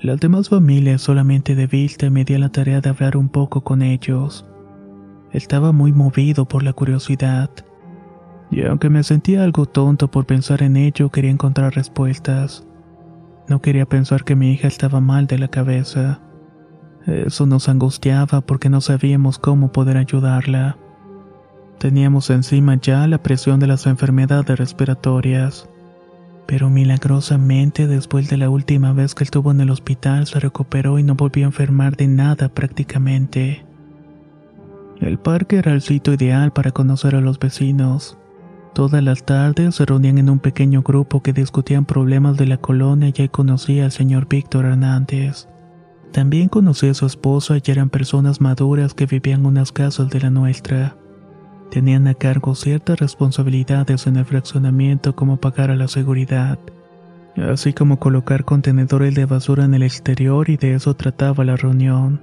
Las 0.00 0.20
demás 0.20 0.48
familias 0.48 1.02
solamente 1.02 1.54
de 1.54 1.66
vista 1.66 2.10
me 2.10 2.24
di 2.24 2.36
la 2.36 2.50
tarea 2.50 2.80
de 2.80 2.90
hablar 2.90 3.16
un 3.16 3.28
poco 3.28 3.62
con 3.62 3.82
ellos. 3.82 4.46
Estaba 5.32 5.72
muy 5.72 5.92
movido 5.92 6.46
por 6.46 6.62
la 6.62 6.72
curiosidad. 6.72 7.50
Y 8.50 8.62
aunque 8.64 8.90
me 8.90 9.02
sentía 9.02 9.42
algo 9.42 9.66
tonto 9.66 10.10
por 10.10 10.26
pensar 10.26 10.62
en 10.62 10.76
ello, 10.76 11.10
quería 11.10 11.30
encontrar 11.30 11.74
respuestas. 11.74 12.66
No 13.48 13.60
quería 13.60 13.86
pensar 13.86 14.24
que 14.24 14.36
mi 14.36 14.52
hija 14.52 14.68
estaba 14.68 15.00
mal 15.00 15.26
de 15.26 15.38
la 15.38 15.48
cabeza. 15.48 16.20
Eso 17.06 17.46
nos 17.46 17.68
angustiaba 17.68 18.40
porque 18.40 18.68
no 18.68 18.80
sabíamos 18.80 19.38
cómo 19.38 19.72
poder 19.72 19.96
ayudarla. 19.96 20.76
Teníamos 21.78 22.30
encima 22.30 22.76
ya 22.76 23.06
la 23.06 23.22
presión 23.22 23.60
de 23.60 23.66
las 23.66 23.86
enfermedades 23.86 24.58
respiratorias. 24.58 25.68
Pero 26.46 26.70
milagrosamente, 26.70 27.86
después 27.86 28.30
de 28.30 28.36
la 28.36 28.48
última 28.48 28.92
vez 28.92 29.14
que 29.14 29.24
estuvo 29.24 29.50
en 29.50 29.60
el 29.60 29.70
hospital, 29.70 30.26
se 30.26 30.40
recuperó 30.40 30.98
y 30.98 31.02
no 31.02 31.16
volvió 31.16 31.44
a 31.44 31.48
enfermar 31.48 31.96
de 31.96 32.06
nada 32.06 32.48
prácticamente. 32.48 33.64
El 35.00 35.18
parque 35.18 35.56
era 35.56 35.72
el 35.72 35.82
sitio 35.82 36.14
ideal 36.14 36.52
para 36.52 36.70
conocer 36.70 37.14
a 37.14 37.20
los 37.20 37.38
vecinos. 37.38 38.16
Todas 38.72 39.02
las 39.02 39.24
tardes 39.24 39.74
se 39.74 39.84
reunían 39.84 40.18
en 40.18 40.30
un 40.30 40.38
pequeño 40.38 40.82
grupo 40.82 41.22
que 41.22 41.32
discutían 41.32 41.84
problemas 41.84 42.36
de 42.36 42.46
la 42.46 42.58
colonia 42.58 43.12
y 43.14 43.22
ahí 43.22 43.28
conocía 43.28 43.84
al 43.84 43.92
señor 43.92 44.28
Víctor 44.28 44.64
Hernández. 44.64 45.48
También 46.12 46.48
conocí 46.48 46.88
a 46.88 46.94
su 46.94 47.06
esposa 47.06 47.56
y 47.56 47.70
eran 47.70 47.90
personas 47.90 48.40
maduras 48.40 48.94
que 48.94 49.06
vivían 49.06 49.40
en 49.40 49.46
unas 49.46 49.72
casas 49.72 50.08
de 50.08 50.20
la 50.20 50.30
nuestra. 50.30 50.96
Tenían 51.70 52.06
a 52.06 52.14
cargo 52.14 52.54
ciertas 52.54 52.98
responsabilidades 53.00 54.06
en 54.06 54.16
el 54.16 54.24
fraccionamiento 54.24 55.14
como 55.14 55.38
pagar 55.38 55.70
a 55.70 55.76
la 55.76 55.88
seguridad, 55.88 56.58
así 57.36 57.72
como 57.72 57.98
colocar 57.98 58.44
contenedores 58.44 59.14
de 59.14 59.26
basura 59.26 59.64
en 59.64 59.74
el 59.74 59.82
exterior 59.82 60.48
y 60.48 60.56
de 60.56 60.74
eso 60.74 60.94
trataba 60.94 61.44
la 61.44 61.56
reunión. 61.56 62.20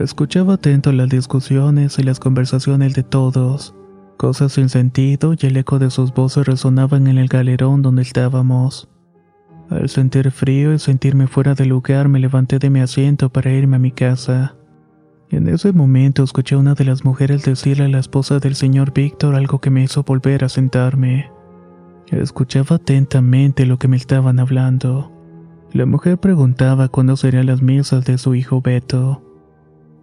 Escuchaba 0.00 0.54
atento 0.54 0.92
las 0.92 1.08
discusiones 1.08 1.98
y 1.98 2.02
las 2.02 2.20
conversaciones 2.20 2.94
de 2.94 3.02
todos, 3.02 3.74
cosas 4.16 4.52
sin 4.52 4.68
sentido 4.68 5.34
y 5.38 5.46
el 5.46 5.56
eco 5.56 5.78
de 5.78 5.90
sus 5.90 6.12
voces 6.12 6.46
resonaban 6.46 7.06
en 7.06 7.18
el 7.18 7.28
galerón 7.28 7.82
donde 7.82 8.02
estábamos. 8.02 8.88
Al 9.70 9.88
sentir 9.88 10.30
frío 10.30 10.74
y 10.74 10.78
sentirme 10.78 11.26
fuera 11.26 11.54
de 11.54 11.66
lugar 11.66 12.08
me 12.08 12.20
levanté 12.20 12.58
de 12.58 12.70
mi 12.70 12.80
asiento 12.80 13.30
para 13.30 13.50
irme 13.50 13.76
a 13.76 13.80
mi 13.80 13.92
casa. 13.92 14.54
En 15.34 15.48
ese 15.48 15.72
momento 15.72 16.22
escuché 16.22 16.54
a 16.54 16.58
una 16.58 16.74
de 16.74 16.84
las 16.84 17.04
mujeres 17.04 17.44
decirle 17.44 17.84
a 17.84 17.88
la 17.88 17.98
esposa 17.98 18.38
del 18.38 18.54
señor 18.54 18.92
Víctor 18.92 19.34
algo 19.34 19.60
que 19.60 19.70
me 19.70 19.82
hizo 19.82 20.04
volver 20.04 20.44
a 20.44 20.48
sentarme. 20.48 21.30
Escuchaba 22.08 22.76
atentamente 22.76 23.66
lo 23.66 23.78
que 23.78 23.88
me 23.88 23.96
estaban 23.96 24.38
hablando. 24.38 25.12
La 25.72 25.86
mujer 25.86 26.18
preguntaba 26.18 26.88
cuándo 26.88 27.16
serían 27.16 27.46
las 27.46 27.62
misas 27.62 28.04
de 28.04 28.18
su 28.18 28.34
hijo 28.34 28.60
Beto 28.60 29.24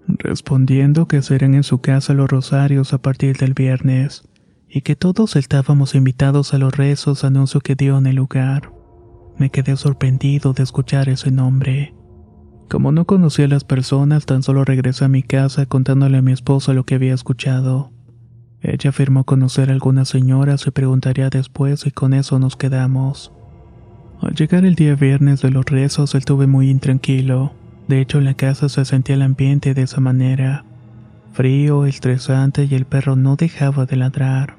respondiendo 0.08 1.08
que 1.08 1.22
serán 1.22 1.56
en 1.56 1.64
su 1.64 1.80
casa 1.80 2.14
los 2.14 2.30
rosarios 2.30 2.94
a 2.94 3.02
partir 3.02 3.38
del 3.38 3.54
viernes, 3.54 4.28
y 4.68 4.82
que 4.82 4.96
todos 4.96 5.36
estábamos 5.36 5.96
invitados 5.96 6.54
a 6.54 6.58
los 6.58 6.76
rezos, 6.76 7.24
anuncio 7.24 7.62
que 7.62 7.76
dio 7.76 7.98
en 7.98 8.08
el 8.08 8.16
lugar. 8.16 8.74
Me 9.38 9.50
quedé 9.50 9.76
sorprendido 9.76 10.54
de 10.54 10.64
escuchar 10.64 11.10
ese 11.10 11.32
nombre. 11.32 11.94
Como 12.72 12.94
no 12.94 13.04
conocía 13.04 13.44
a 13.44 13.50
las 13.50 13.66
personas, 13.66 14.26
tan 14.26 14.44
solo 14.44 14.64
regresé 14.64 15.04
a 15.04 15.10
mi 15.10 15.24
casa 15.24 15.66
contándole 15.66 16.20
a 16.20 16.22
mi 16.22 16.32
esposa 16.32 16.74
lo 16.74 16.86
que 16.86 16.96
había 16.96 17.14
escuchado. 17.14 17.92
Ella 18.62 18.92
afirmó 18.92 19.26
conocer 19.26 19.70
a 19.70 19.74
algunas 19.74 20.08
señoras 20.08 20.66
y 20.66 20.72
preguntaría 20.72 21.30
después 21.30 21.86
y 21.86 21.92
con 21.92 22.14
eso 22.14 22.40
nos 22.40 22.56
quedamos. 22.56 23.34
Al 24.22 24.36
llegar 24.36 24.64
el 24.64 24.76
día 24.76 24.96
viernes 24.96 25.42
de 25.42 25.52
los 25.52 25.66
rezos 25.66 26.16
estuve 26.16 26.48
muy 26.48 26.70
intranquilo. 26.70 27.52
De 27.90 28.00
hecho, 28.00 28.20
en 28.20 28.24
la 28.24 28.36
casa 28.36 28.70
se 28.70 28.86
sentía 28.86 29.16
el 29.16 29.24
ambiente 29.24 29.74
de 29.74 29.82
esa 29.82 30.00
manera. 30.00 30.64
Frío, 31.34 31.86
estresante 31.86 32.70
y 32.72 32.76
el 32.76 32.86
perro 32.86 33.18
no 33.18 33.36
dejaba 33.36 33.86
de 33.86 33.98
ladrar. 33.98 34.56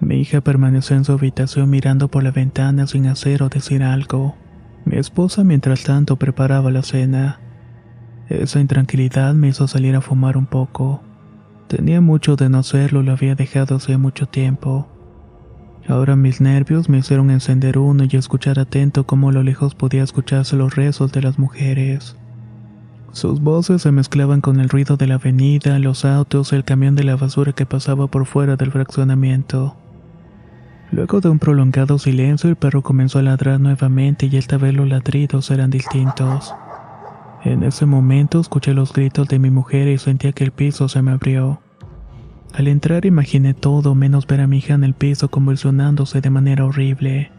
Mi 0.00 0.22
hija 0.22 0.40
permaneció 0.40 0.96
en 0.96 1.04
su 1.04 1.12
habitación 1.12 1.68
mirando 1.68 2.08
por 2.08 2.22
la 2.22 2.30
ventana 2.30 2.86
sin 2.86 3.06
hacer 3.06 3.42
o 3.42 3.50
decir 3.50 3.82
algo. 3.82 4.36
Mi 4.86 4.98
esposa 4.98 5.42
mientras 5.42 5.82
tanto 5.82 6.14
preparaba 6.14 6.70
la 6.70 6.84
cena. 6.84 7.40
Esa 8.28 8.60
intranquilidad 8.60 9.34
me 9.34 9.48
hizo 9.48 9.66
salir 9.66 9.96
a 9.96 10.00
fumar 10.00 10.36
un 10.36 10.46
poco. 10.46 11.02
Tenía 11.66 12.00
mucho 12.00 12.36
de 12.36 12.48
no 12.48 12.58
hacerlo, 12.58 13.02
lo 13.02 13.10
había 13.10 13.34
dejado 13.34 13.74
hace 13.74 13.96
mucho 13.96 14.26
tiempo. 14.26 14.86
Ahora 15.88 16.14
mis 16.14 16.40
nervios 16.40 16.88
me 16.88 16.98
hicieron 16.98 17.32
encender 17.32 17.78
uno 17.78 18.04
y 18.08 18.16
escuchar 18.16 18.60
atento 18.60 19.04
cómo 19.06 19.30
a 19.30 19.32
lo 19.32 19.42
lejos 19.42 19.74
podía 19.74 20.04
escucharse 20.04 20.54
los 20.54 20.76
rezos 20.76 21.10
de 21.10 21.22
las 21.22 21.36
mujeres. 21.36 22.16
Sus 23.10 23.40
voces 23.40 23.82
se 23.82 23.90
mezclaban 23.90 24.40
con 24.40 24.60
el 24.60 24.68
ruido 24.68 24.96
de 24.96 25.08
la 25.08 25.16
avenida, 25.16 25.80
los 25.80 26.04
autos, 26.04 26.52
el 26.52 26.62
camión 26.62 26.94
de 26.94 27.02
la 27.02 27.16
basura 27.16 27.52
que 27.52 27.66
pasaba 27.66 28.06
por 28.06 28.24
fuera 28.26 28.54
del 28.54 28.70
fraccionamiento. 28.70 29.76
Luego 30.96 31.20
de 31.20 31.28
un 31.28 31.38
prolongado 31.38 31.98
silencio, 31.98 32.48
el 32.48 32.56
perro 32.56 32.80
comenzó 32.80 33.18
a 33.18 33.22
ladrar 33.22 33.60
nuevamente 33.60 34.30
y 34.32 34.36
esta 34.38 34.56
vez 34.56 34.72
los 34.72 34.88
ladridos 34.88 35.50
eran 35.50 35.68
distintos. 35.68 36.54
En 37.44 37.64
ese 37.64 37.84
momento 37.84 38.40
escuché 38.40 38.72
los 38.72 38.94
gritos 38.94 39.28
de 39.28 39.38
mi 39.38 39.50
mujer 39.50 39.88
y 39.88 39.98
sentía 39.98 40.32
que 40.32 40.44
el 40.44 40.52
piso 40.52 40.88
se 40.88 41.02
me 41.02 41.10
abrió. 41.10 41.60
Al 42.54 42.66
entrar 42.66 43.04
imaginé 43.04 43.52
todo 43.52 43.94
menos 43.94 44.26
ver 44.26 44.40
a 44.40 44.46
mi 44.46 44.56
hija 44.56 44.72
en 44.72 44.84
el 44.84 44.94
piso 44.94 45.28
convulsionándose 45.28 46.22
de 46.22 46.30
manera 46.30 46.64
horrible. 46.64 47.30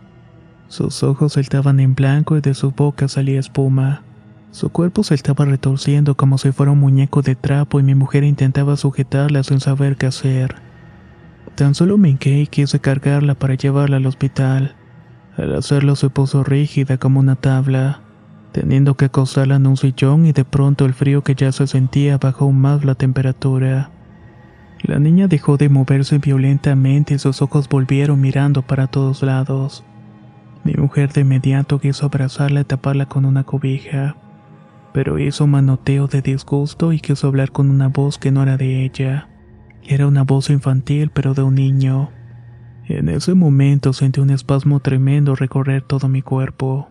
Sus 0.68 1.02
ojos 1.02 1.36
estaban 1.36 1.80
en 1.80 1.96
blanco 1.96 2.38
y 2.38 2.42
de 2.42 2.54
su 2.54 2.70
boca 2.70 3.08
salía 3.08 3.40
espuma. 3.40 4.04
Su 4.52 4.70
cuerpo 4.70 5.02
se 5.02 5.16
estaba 5.16 5.46
retorciendo 5.46 6.14
como 6.14 6.38
si 6.38 6.52
fuera 6.52 6.74
un 6.74 6.80
muñeco 6.80 7.24
de 7.24 7.34
trapo 7.34 7.80
y 7.80 7.84
mi 7.84 7.96
mujer 7.96 8.24
intentaba 8.24 8.78
sujetarla 8.78 9.42
sin 9.42 9.60
saber 9.62 9.98
qué 9.98 10.06
hacer. 10.06 10.67
Tan 11.58 11.74
solo 11.74 11.98
me 11.98 12.10
hinqué 12.10 12.42
y 12.42 12.46
quise 12.46 12.80
cargarla 12.80 13.34
para 13.34 13.56
llevarla 13.56 13.98
al 13.98 14.06
hospital. 14.06 14.76
Al 15.36 15.56
hacerlo 15.56 15.96
se 15.96 16.12
puso 16.12 16.44
rígida 16.44 17.00
como 17.00 17.20
una 17.20 17.36
tabla, 17.36 18.02
teniendo 18.52 18.94
que 18.94 19.06
acostarla 19.06 19.56
en 19.56 19.66
un 19.66 19.76
sillón 19.76 20.28
y 20.28 20.34
de 20.34 20.46
pronto 20.46 20.86
el 20.86 20.94
frío 20.94 21.24
que 21.24 21.34
ya 21.34 21.52
se 21.52 21.66
sentía 21.66 22.20
bajó 22.20 22.52
más 22.52 22.86
la 22.86 22.94
temperatura. 22.94 23.90
La 24.84 25.00
niña 25.00 25.28
dejó 25.28 25.58
de 25.58 25.70
moverse 25.70 26.20
violentamente 26.20 27.16
y 27.16 27.18
sus 27.18 27.42
ojos 27.42 27.68
volvieron 27.68 28.22
mirando 28.22 28.62
para 28.62 28.86
todos 28.86 29.24
lados. 29.24 29.84
Mi 30.64 30.76
mujer 30.76 31.12
de 31.12 31.22
inmediato 31.22 31.80
quiso 31.80 32.06
abrazarla 32.06 32.62
y 32.62 32.66
taparla 32.66 33.08
con 33.08 33.26
una 33.26 33.44
cobija 33.44 34.16
pero 34.98 35.20
hizo 35.20 35.46
manoteo 35.46 36.08
de 36.08 36.24
disgusto 36.24 36.92
y 36.92 37.00
quiso 37.00 37.28
hablar 37.28 37.52
con 37.52 37.70
una 37.70 37.88
voz 37.88 38.18
que 38.18 38.32
no 38.32 38.42
era 38.42 38.58
de 38.58 38.84
ella. 38.84 39.28
Era 39.90 40.06
una 40.06 40.24
voz 40.24 40.50
infantil, 40.50 41.12
pero 41.12 41.34
de 41.34 41.44
un 41.44 41.56
niño. 41.56 42.12
En 42.90 43.08
ese 43.08 43.34
momento 43.36 43.94
sentí 43.94 44.20
un 44.20 44.32
espasmo 44.32 44.82
tremendo 44.82 45.34
recorrer 45.34 45.82
todo 45.82 46.10
mi 46.10 46.22
cuerpo. 46.22 46.90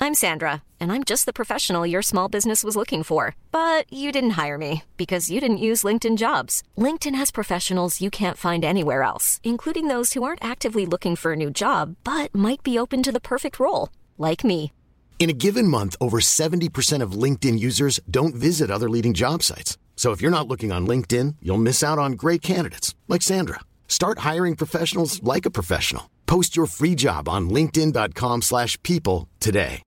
I'm 0.00 0.14
Sandra, 0.14 0.62
and 0.80 0.90
I'm 0.90 1.04
just 1.04 1.24
the 1.24 1.32
professional 1.32 1.86
your 1.86 2.02
small 2.02 2.28
business 2.28 2.64
was 2.64 2.74
looking 2.74 3.04
for. 3.04 3.36
But 3.52 3.84
you 3.92 4.10
didn't 4.10 4.36
hire 4.38 4.58
me 4.58 4.82
because 4.96 5.30
you 5.30 5.40
didn't 5.40 5.58
use 5.58 5.84
LinkedIn 5.84 6.16
jobs. 6.16 6.64
LinkedIn 6.76 7.14
has 7.14 7.30
professionals 7.30 8.00
you 8.00 8.10
can't 8.10 8.36
find 8.36 8.64
anywhere 8.64 9.04
else, 9.04 9.40
including 9.44 9.86
those 9.86 10.14
who 10.14 10.24
aren't 10.24 10.42
actively 10.42 10.84
looking 10.84 11.14
for 11.14 11.32
a 11.32 11.36
new 11.36 11.50
job 11.50 11.94
but 12.02 12.34
might 12.34 12.64
be 12.64 12.76
open 12.76 13.04
to 13.04 13.12
the 13.12 13.20
perfect 13.20 13.60
role, 13.60 13.90
like 14.18 14.42
me. 14.42 14.72
In 15.20 15.30
a 15.30 15.32
given 15.44 15.68
month, 15.68 15.94
over 16.00 16.18
70% 16.18 17.02
of 17.02 17.12
LinkedIn 17.12 17.60
users 17.60 18.00
don't 18.10 18.34
visit 18.34 18.68
other 18.68 18.88
leading 18.88 19.14
job 19.14 19.44
sites. 19.44 19.78
So 19.98 20.12
if 20.12 20.22
you're 20.22 20.36
not 20.38 20.46
looking 20.46 20.70
on 20.70 20.86
LinkedIn, 20.86 21.34
you'll 21.42 21.58
miss 21.58 21.82
out 21.82 21.98
on 21.98 22.12
great 22.12 22.40
candidates 22.40 22.94
like 23.08 23.20
Sandra. 23.20 23.58
Start 23.88 24.20
hiring 24.20 24.54
professionals 24.54 25.20
like 25.24 25.44
a 25.44 25.50
professional. 25.50 26.08
Post 26.26 26.56
your 26.56 26.66
free 26.66 26.94
job 26.94 27.28
on 27.28 27.50
linkedin.com/people 27.50 29.28
today. 29.40 29.82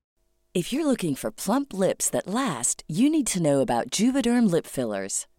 If 0.54 0.74
you're 0.74 0.86
looking 0.86 1.16
for 1.16 1.32
plump 1.32 1.74
lips 1.74 2.10
that 2.10 2.28
last, 2.28 2.84
you 2.88 3.10
need 3.10 3.28
to 3.28 3.42
know 3.42 3.62
about 3.62 3.90
Juvederm 3.90 4.52
lip 4.52 4.68
fillers. 4.68 5.28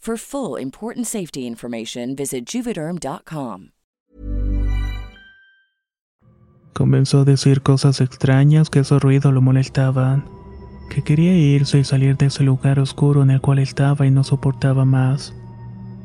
For 0.00 0.16
full 0.16 0.58
important 0.58 1.06
safety 1.06 1.46
information, 1.46 2.16
visit 2.16 2.46
juvederm.com. 2.46 3.72
Comenzó 6.72 7.20
a 7.20 7.24
decir 7.24 7.60
cosas 7.60 8.00
extrañas 8.00 8.70
que 8.70 8.78
esos 8.78 9.02
ruidos 9.02 9.34
lo 9.34 9.42
molestaban, 9.42 10.24
que 10.88 11.02
quería 11.02 11.36
irse 11.36 11.80
y 11.80 11.84
salir 11.84 12.16
de 12.16 12.26
ese 12.26 12.44
lugar 12.44 12.80
oscuro 12.80 13.22
en 13.22 13.30
el 13.30 13.42
cual 13.42 13.58
estaba 13.58 14.06
y 14.06 14.10
no 14.10 14.24
soportaba 14.24 14.86
más. 14.86 15.34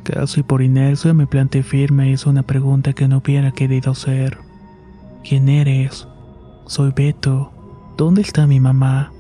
Casi 0.04 0.44
por 0.44 0.62
inercia 0.62 1.14
me 1.14 1.26
planté 1.26 1.64
firme 1.64 2.10
e 2.10 2.12
hice 2.12 2.28
una 2.28 2.44
pregunta 2.44 2.92
que 2.92 3.08
no 3.08 3.20
hubiera 3.20 3.54
querido 3.54 3.92
hacer. 3.92 4.40
¿Quién 5.24 5.48
eres? 5.48 6.06
Soy 6.66 6.92
Beto. 6.94 7.54
¿Dónde 7.96 8.24
está 8.24 8.46
mi 8.46 8.60
mamá? 8.60 9.14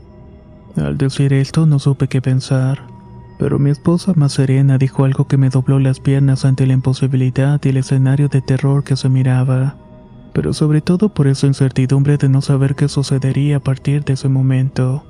Al 0.75 0.97
decir 0.97 1.31
esto 1.31 1.65
no 1.65 1.79
supe 1.79 2.09
qué 2.09 2.21
pensar, 2.21 2.93
pero 3.37 3.59
mi 3.59 3.69
esposa 3.69 4.13
más 4.15 4.33
serena 4.33 4.77
dijo 4.77 5.03
algo 5.03 5.27
que 5.27 5.37
me 5.37 5.49
dobló 5.49 5.79
las 5.79 5.99
piernas 5.99 6.45
ante 6.45 6.65
la 6.65 6.73
imposibilidad 6.73 7.59
y 7.63 7.69
el 7.69 7.77
escenario 7.77 8.29
de 8.29 8.41
terror 8.41 8.83
que 8.83 8.95
se 8.95 9.09
miraba, 9.09 9.77
pero 10.33 10.53
sobre 10.53 10.81
todo 10.81 11.13
por 11.13 11.27
esa 11.27 11.47
incertidumbre 11.47 12.17
de 12.17 12.29
no 12.29 12.41
saber 12.41 12.75
qué 12.75 12.87
sucedería 12.87 13.57
a 13.57 13.59
partir 13.61 14.03
de 14.03 14.13
ese 14.13 14.29
momento. 14.29 15.03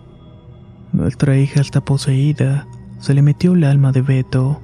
Nuestra 0.94 1.38
hija 1.38 1.62
está 1.62 1.82
poseída, 1.82 2.67
se 3.00 3.13
le 3.13 3.22
metió 3.22 3.53
el 3.53 3.63
alma 3.63 3.91
de 3.91 4.01
Beto. 4.01 4.60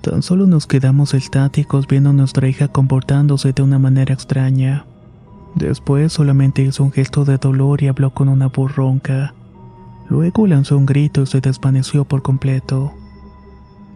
Tan 0.00 0.22
solo 0.22 0.46
nos 0.46 0.66
quedamos 0.66 1.12
estáticos 1.12 1.86
viendo 1.86 2.10
a 2.10 2.14
nuestra 2.14 2.48
hija 2.48 2.68
comportándose 2.68 3.52
de 3.52 3.62
una 3.62 3.78
manera 3.78 4.14
extraña. 4.14 4.86
Después 5.54 6.12
solamente 6.12 6.62
hizo 6.62 6.84
un 6.84 6.92
gesto 6.92 7.24
de 7.24 7.36
dolor 7.36 7.82
y 7.82 7.88
habló 7.88 8.10
con 8.14 8.28
una 8.28 8.46
voz 8.48 8.74
ronca. 8.76 9.34
Luego 10.10 10.48
lanzó 10.48 10.76
un 10.76 10.86
grito 10.86 11.22
y 11.22 11.26
se 11.26 11.40
desvaneció 11.40 12.04
por 12.04 12.22
completo. 12.22 12.92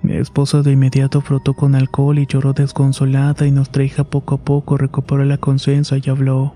Mi 0.03 0.15
esposa 0.15 0.63
de 0.63 0.73
inmediato 0.73 1.21
frotó 1.21 1.55
con 1.55 1.75
alcohol 1.75 2.19
y 2.19 2.27
lloró 2.27 2.53
desconsolada 2.53 3.47
y 3.47 3.51
nuestra 3.51 3.83
hija 3.83 4.05
poco 4.05 4.37
a 4.37 4.39
poco 4.39 4.77
recuperó 4.77 5.25
la 5.25 5.39
conciencia 5.39 5.99
y 6.01 6.09
habló. 6.09 6.55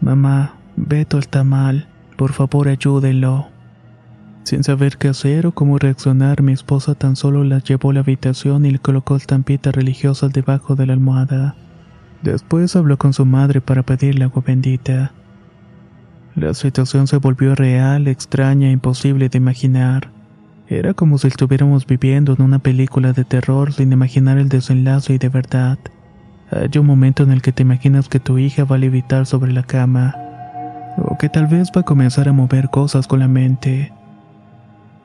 Mamá, 0.00 0.56
Beto 0.76 1.18
está 1.18 1.44
mal, 1.44 1.88
por 2.16 2.32
favor 2.32 2.68
ayúdenlo. 2.68 3.48
Sin 4.42 4.64
saber 4.64 4.96
qué 4.96 5.08
hacer 5.08 5.46
o 5.46 5.52
cómo 5.52 5.78
reaccionar, 5.78 6.42
mi 6.42 6.52
esposa 6.52 6.94
tan 6.96 7.14
solo 7.14 7.44
la 7.44 7.60
llevó 7.60 7.90
a 7.90 7.94
la 7.94 8.00
habitación 8.00 8.66
y 8.66 8.72
le 8.72 8.78
colocó 8.80 9.14
estampitas 9.14 9.74
religiosas 9.74 10.32
debajo 10.32 10.74
de 10.74 10.86
la 10.86 10.94
almohada. 10.94 11.54
Después 12.22 12.74
habló 12.74 12.98
con 12.98 13.12
su 13.12 13.24
madre 13.24 13.60
para 13.60 13.84
pedirle 13.84 14.24
agua 14.24 14.42
bendita. 14.44 15.12
La 16.36 16.54
situación 16.54 17.06
se 17.06 17.16
volvió 17.16 17.54
real, 17.54 18.06
extraña 18.06 18.70
imposible 18.70 19.28
de 19.28 19.38
imaginar. 19.38 20.10
Era 20.68 20.94
como 20.94 21.18
si 21.18 21.26
estuviéramos 21.26 21.84
viviendo 21.84 22.32
en 22.32 22.42
una 22.42 22.60
película 22.60 23.12
de 23.12 23.24
terror 23.24 23.72
sin 23.72 23.92
imaginar 23.92 24.38
el 24.38 24.48
desenlace 24.48 25.14
y 25.14 25.18
de 25.18 25.28
verdad. 25.28 25.78
Hay 26.52 26.78
un 26.78 26.86
momento 26.86 27.24
en 27.24 27.32
el 27.32 27.42
que 27.42 27.50
te 27.50 27.62
imaginas 27.62 28.08
que 28.08 28.20
tu 28.20 28.38
hija 28.38 28.64
va 28.64 28.76
a 28.76 28.78
levitar 28.78 29.26
sobre 29.26 29.52
la 29.52 29.64
cama, 29.64 30.14
o 30.98 31.18
que 31.18 31.28
tal 31.28 31.48
vez 31.48 31.70
va 31.76 31.80
a 31.80 31.84
comenzar 31.84 32.28
a 32.28 32.32
mover 32.32 32.70
cosas 32.70 33.08
con 33.08 33.18
la 33.18 33.28
mente. 33.28 33.92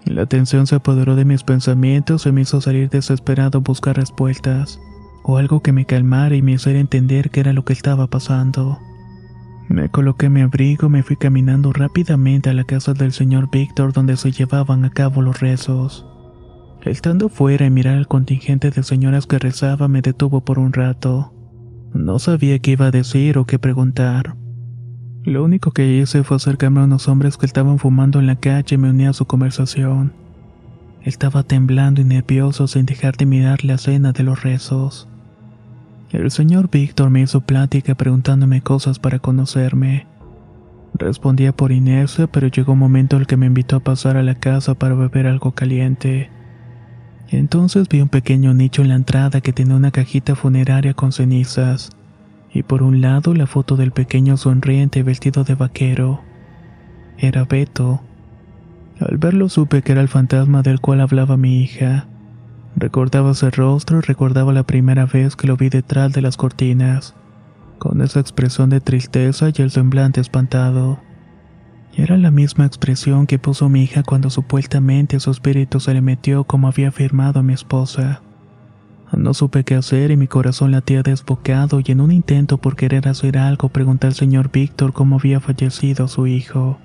La 0.05 0.27
tensión 0.27 0.67
se 0.67 0.75
apoderó 0.75 1.15
de 1.15 1.25
mis 1.25 1.43
pensamientos 1.43 2.27
y 2.27 2.31
me 2.31 2.41
hizo 2.41 2.61
salir 2.61 2.89
desesperado 2.89 3.57
a 3.57 3.61
buscar 3.61 3.95
respuestas, 3.95 4.79
o 5.23 5.37
algo 5.37 5.61
que 5.61 5.71
me 5.71 5.85
calmara 5.85 6.35
y 6.35 6.43
me 6.43 6.53
hiciera 6.53 6.79
entender 6.79 7.31
qué 7.31 7.39
era 7.39 7.53
lo 7.53 7.65
que 7.65 7.73
estaba 7.73 8.05
pasando. 8.05 8.79
Me 9.67 9.89
coloqué 9.89 10.29
mi 10.29 10.41
abrigo 10.41 10.87
y 10.87 10.89
me 10.91 11.03
fui 11.03 11.15
caminando 11.15 11.73
rápidamente 11.73 12.49
a 12.49 12.53
la 12.53 12.63
casa 12.63 12.93
del 12.93 13.11
señor 13.11 13.49
Víctor 13.51 13.93
donde 13.93 14.15
se 14.15 14.31
llevaban 14.31 14.85
a 14.85 14.91
cabo 14.91 15.21
los 15.21 15.39
rezos. 15.39 16.05
Estando 16.83 17.29
fuera 17.29 17.65
y 17.65 17.71
mirar 17.71 17.97
al 17.97 18.07
contingente 18.07 18.69
de 18.69 18.83
señoras 18.83 19.25
que 19.25 19.39
rezaba 19.39 19.87
me 19.87 20.01
detuvo 20.01 20.41
por 20.41 20.59
un 20.59 20.71
rato. 20.71 21.33
No 21.93 22.19
sabía 22.19 22.59
qué 22.59 22.71
iba 22.71 22.87
a 22.87 22.91
decir 22.91 23.39
o 23.39 23.45
qué 23.45 23.57
preguntar. 23.57 24.35
Lo 25.23 25.43
único 25.43 25.71
que 25.71 25.97
hice 25.97 26.23
fue 26.23 26.37
acercarme 26.37 26.81
a 26.81 26.83
unos 26.83 27.07
hombres 27.07 27.37
que 27.37 27.47
estaban 27.47 27.79
fumando 27.79 28.19
en 28.19 28.27
la 28.27 28.35
calle 28.35 28.75
y 28.75 28.77
me 28.77 28.91
uní 28.91 29.07
a 29.07 29.13
su 29.13 29.25
conversación. 29.25 30.13
Estaba 31.01 31.41
temblando 31.41 32.01
y 32.01 32.03
nervioso 32.03 32.67
sin 32.67 32.85
dejar 32.85 33.17
de 33.17 33.25
mirar 33.25 33.63
la 33.63 33.75
escena 33.75 34.11
de 34.11 34.23
los 34.23 34.43
rezos. 34.43 35.07
El 36.11 36.31
señor 36.31 36.69
Víctor 36.69 37.09
me 37.09 37.21
hizo 37.21 37.41
plática 37.41 37.95
preguntándome 37.95 38.61
cosas 38.61 38.99
para 38.99 39.19
conocerme. 39.19 40.07
Respondía 40.93 41.51
por 41.51 41.71
inercia, 41.71 42.27
pero 42.27 42.47
llegó 42.47 42.73
un 42.73 42.79
momento 42.79 43.15
en 43.15 43.23
el 43.23 43.27
que 43.27 43.37
me 43.37 43.47
invitó 43.47 43.77
a 43.77 43.81
pasar 43.81 44.15
a 44.15 44.23
la 44.23 44.35
casa 44.35 44.75
para 44.75 44.95
beber 44.95 45.27
algo 45.27 45.51
caliente. 45.51 46.29
Entonces 47.29 47.89
vi 47.89 48.01
un 48.01 48.09
pequeño 48.09 48.53
nicho 48.53 48.81
en 48.81 48.89
la 48.89 48.95
entrada 48.95 49.41
que 49.41 49.51
tenía 49.51 49.75
una 49.75 49.91
cajita 49.91 50.35
funeraria 50.35 50.93
con 50.93 51.11
cenizas, 51.11 51.89
y 52.53 52.63
por 52.63 52.83
un 52.83 53.01
lado 53.01 53.33
la 53.33 53.47
foto 53.47 53.75
del 53.75 53.91
pequeño 53.91 54.37
sonriente 54.37 55.03
vestido 55.03 55.43
de 55.43 55.55
vaquero. 55.55 56.21
Era 57.17 57.43
Beto. 57.43 58.01
Al 58.99 59.17
verlo 59.17 59.49
supe 59.49 59.81
que 59.81 59.91
era 59.91 60.01
el 60.01 60.07
fantasma 60.07 60.61
del 60.61 60.79
cual 60.79 61.01
hablaba 61.01 61.35
mi 61.35 61.61
hija. 61.61 62.07
Recordaba 62.75 63.31
ese 63.31 63.51
rostro 63.51 63.99
y 63.99 64.01
recordaba 64.01 64.51
la 64.51 64.63
primera 64.63 65.05
vez 65.05 65.35
que 65.35 65.47
lo 65.47 65.55
vi 65.55 65.69
detrás 65.69 66.11
de 66.11 66.21
las 66.21 66.35
cortinas, 66.35 67.15
con 67.79 68.01
esa 68.01 68.19
expresión 68.19 68.69
de 68.69 68.81
tristeza 68.81 69.49
y 69.55 69.61
el 69.61 69.71
semblante 69.71 70.19
espantado. 70.19 70.99
Era 71.95 72.17
la 72.17 72.31
misma 72.31 72.65
expresión 72.65 73.25
que 73.25 73.39
puso 73.39 73.69
mi 73.69 73.83
hija 73.83 74.03
cuando 74.03 74.29
supuestamente 74.29 75.21
su 75.21 75.31
espíritu 75.31 75.79
se 75.79 75.93
le 75.93 76.01
metió 76.01 76.43
como 76.43 76.67
había 76.67 76.89
afirmado 76.89 77.41
mi 77.41 77.53
esposa. 77.53 78.21
No 79.13 79.33
supe 79.33 79.63
qué 79.63 79.75
hacer 79.75 80.11
y 80.11 80.17
mi 80.17 80.27
corazón 80.27 80.71
latía 80.71 81.01
desbocado 81.01 81.79
y 81.79 81.91
en 81.91 82.01
un 82.01 82.11
intento 82.11 82.57
por 82.57 82.75
querer 82.75 83.07
hacer 83.07 83.37
algo 83.37 83.69
pregunté 83.69 84.07
al 84.07 84.13
señor 84.13 84.51
Víctor 84.51 84.91
cómo 84.91 85.17
había 85.17 85.39
fallecido 85.39 86.09
su 86.09 86.27
hijo. 86.27 86.77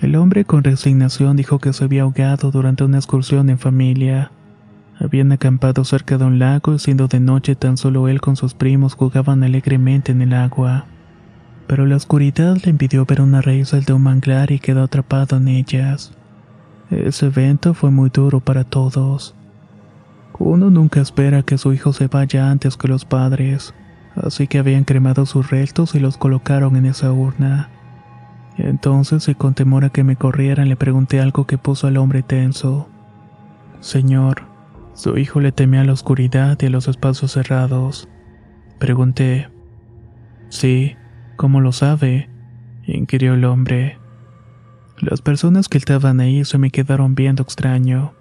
El 0.00 0.14
hombre 0.14 0.44
con 0.44 0.62
resignación 0.62 1.36
dijo 1.36 1.58
que 1.58 1.72
se 1.72 1.82
había 1.82 2.02
ahogado 2.02 2.52
durante 2.52 2.84
una 2.84 2.98
excursión 2.98 3.50
en 3.50 3.58
familia. 3.58 4.30
Habían 5.02 5.32
acampado 5.32 5.84
cerca 5.84 6.16
de 6.16 6.24
un 6.24 6.38
lago 6.38 6.74
y 6.74 6.78
siendo 6.78 7.08
de 7.08 7.18
noche 7.18 7.56
tan 7.56 7.76
solo 7.76 8.06
él 8.06 8.20
con 8.20 8.36
sus 8.36 8.54
primos 8.54 8.94
jugaban 8.94 9.42
alegremente 9.42 10.12
en 10.12 10.22
el 10.22 10.32
agua. 10.32 10.84
Pero 11.66 11.86
la 11.86 11.96
oscuridad 11.96 12.56
le 12.62 12.70
impidió 12.70 13.04
ver 13.04 13.20
una 13.20 13.40
raíz 13.40 13.72
de 13.72 13.92
un 13.92 14.02
manglar 14.02 14.52
y 14.52 14.60
quedó 14.60 14.84
atrapado 14.84 15.38
en 15.38 15.48
ellas. 15.48 16.12
Ese 16.90 17.26
evento 17.26 17.74
fue 17.74 17.90
muy 17.90 18.10
duro 18.10 18.38
para 18.38 18.62
todos. 18.62 19.34
Uno 20.38 20.70
nunca 20.70 21.00
espera 21.00 21.42
que 21.42 21.58
su 21.58 21.72
hijo 21.72 21.92
se 21.92 22.06
vaya 22.06 22.48
antes 22.50 22.76
que 22.76 22.86
los 22.86 23.04
padres, 23.04 23.74
así 24.14 24.46
que 24.46 24.60
habían 24.60 24.84
cremado 24.84 25.26
sus 25.26 25.50
restos 25.50 25.96
y 25.96 26.00
los 26.00 26.16
colocaron 26.16 26.76
en 26.76 26.86
esa 26.86 27.10
urna. 27.10 27.70
Entonces, 28.56 29.28
y 29.28 29.34
con 29.34 29.54
temor 29.54 29.84
a 29.84 29.90
que 29.90 30.04
me 30.04 30.14
corrieran, 30.14 30.68
le 30.68 30.76
pregunté 30.76 31.20
algo 31.20 31.44
que 31.44 31.58
puso 31.58 31.88
al 31.88 31.96
hombre 31.96 32.22
tenso. 32.22 32.88
Señor, 33.80 34.51
su 34.94 35.16
hijo 35.18 35.40
le 35.40 35.52
temía 35.52 35.80
a 35.80 35.84
la 35.84 35.92
oscuridad 35.92 36.58
y 36.60 36.66
a 36.66 36.70
los 36.70 36.88
espacios 36.88 37.32
cerrados. 37.32 38.08
Pregunté. 38.78 39.48
Sí, 40.48 40.96
¿cómo 41.36 41.60
lo 41.60 41.72
sabe? 41.72 42.28
inquirió 42.86 43.34
el 43.34 43.44
hombre. 43.44 43.98
Las 44.98 45.22
personas 45.22 45.68
que 45.68 45.78
estaban 45.78 46.20
ahí 46.20 46.44
se 46.44 46.58
me 46.58 46.70
quedaron 46.70 47.14
viendo 47.14 47.42
extraño. 47.42 48.12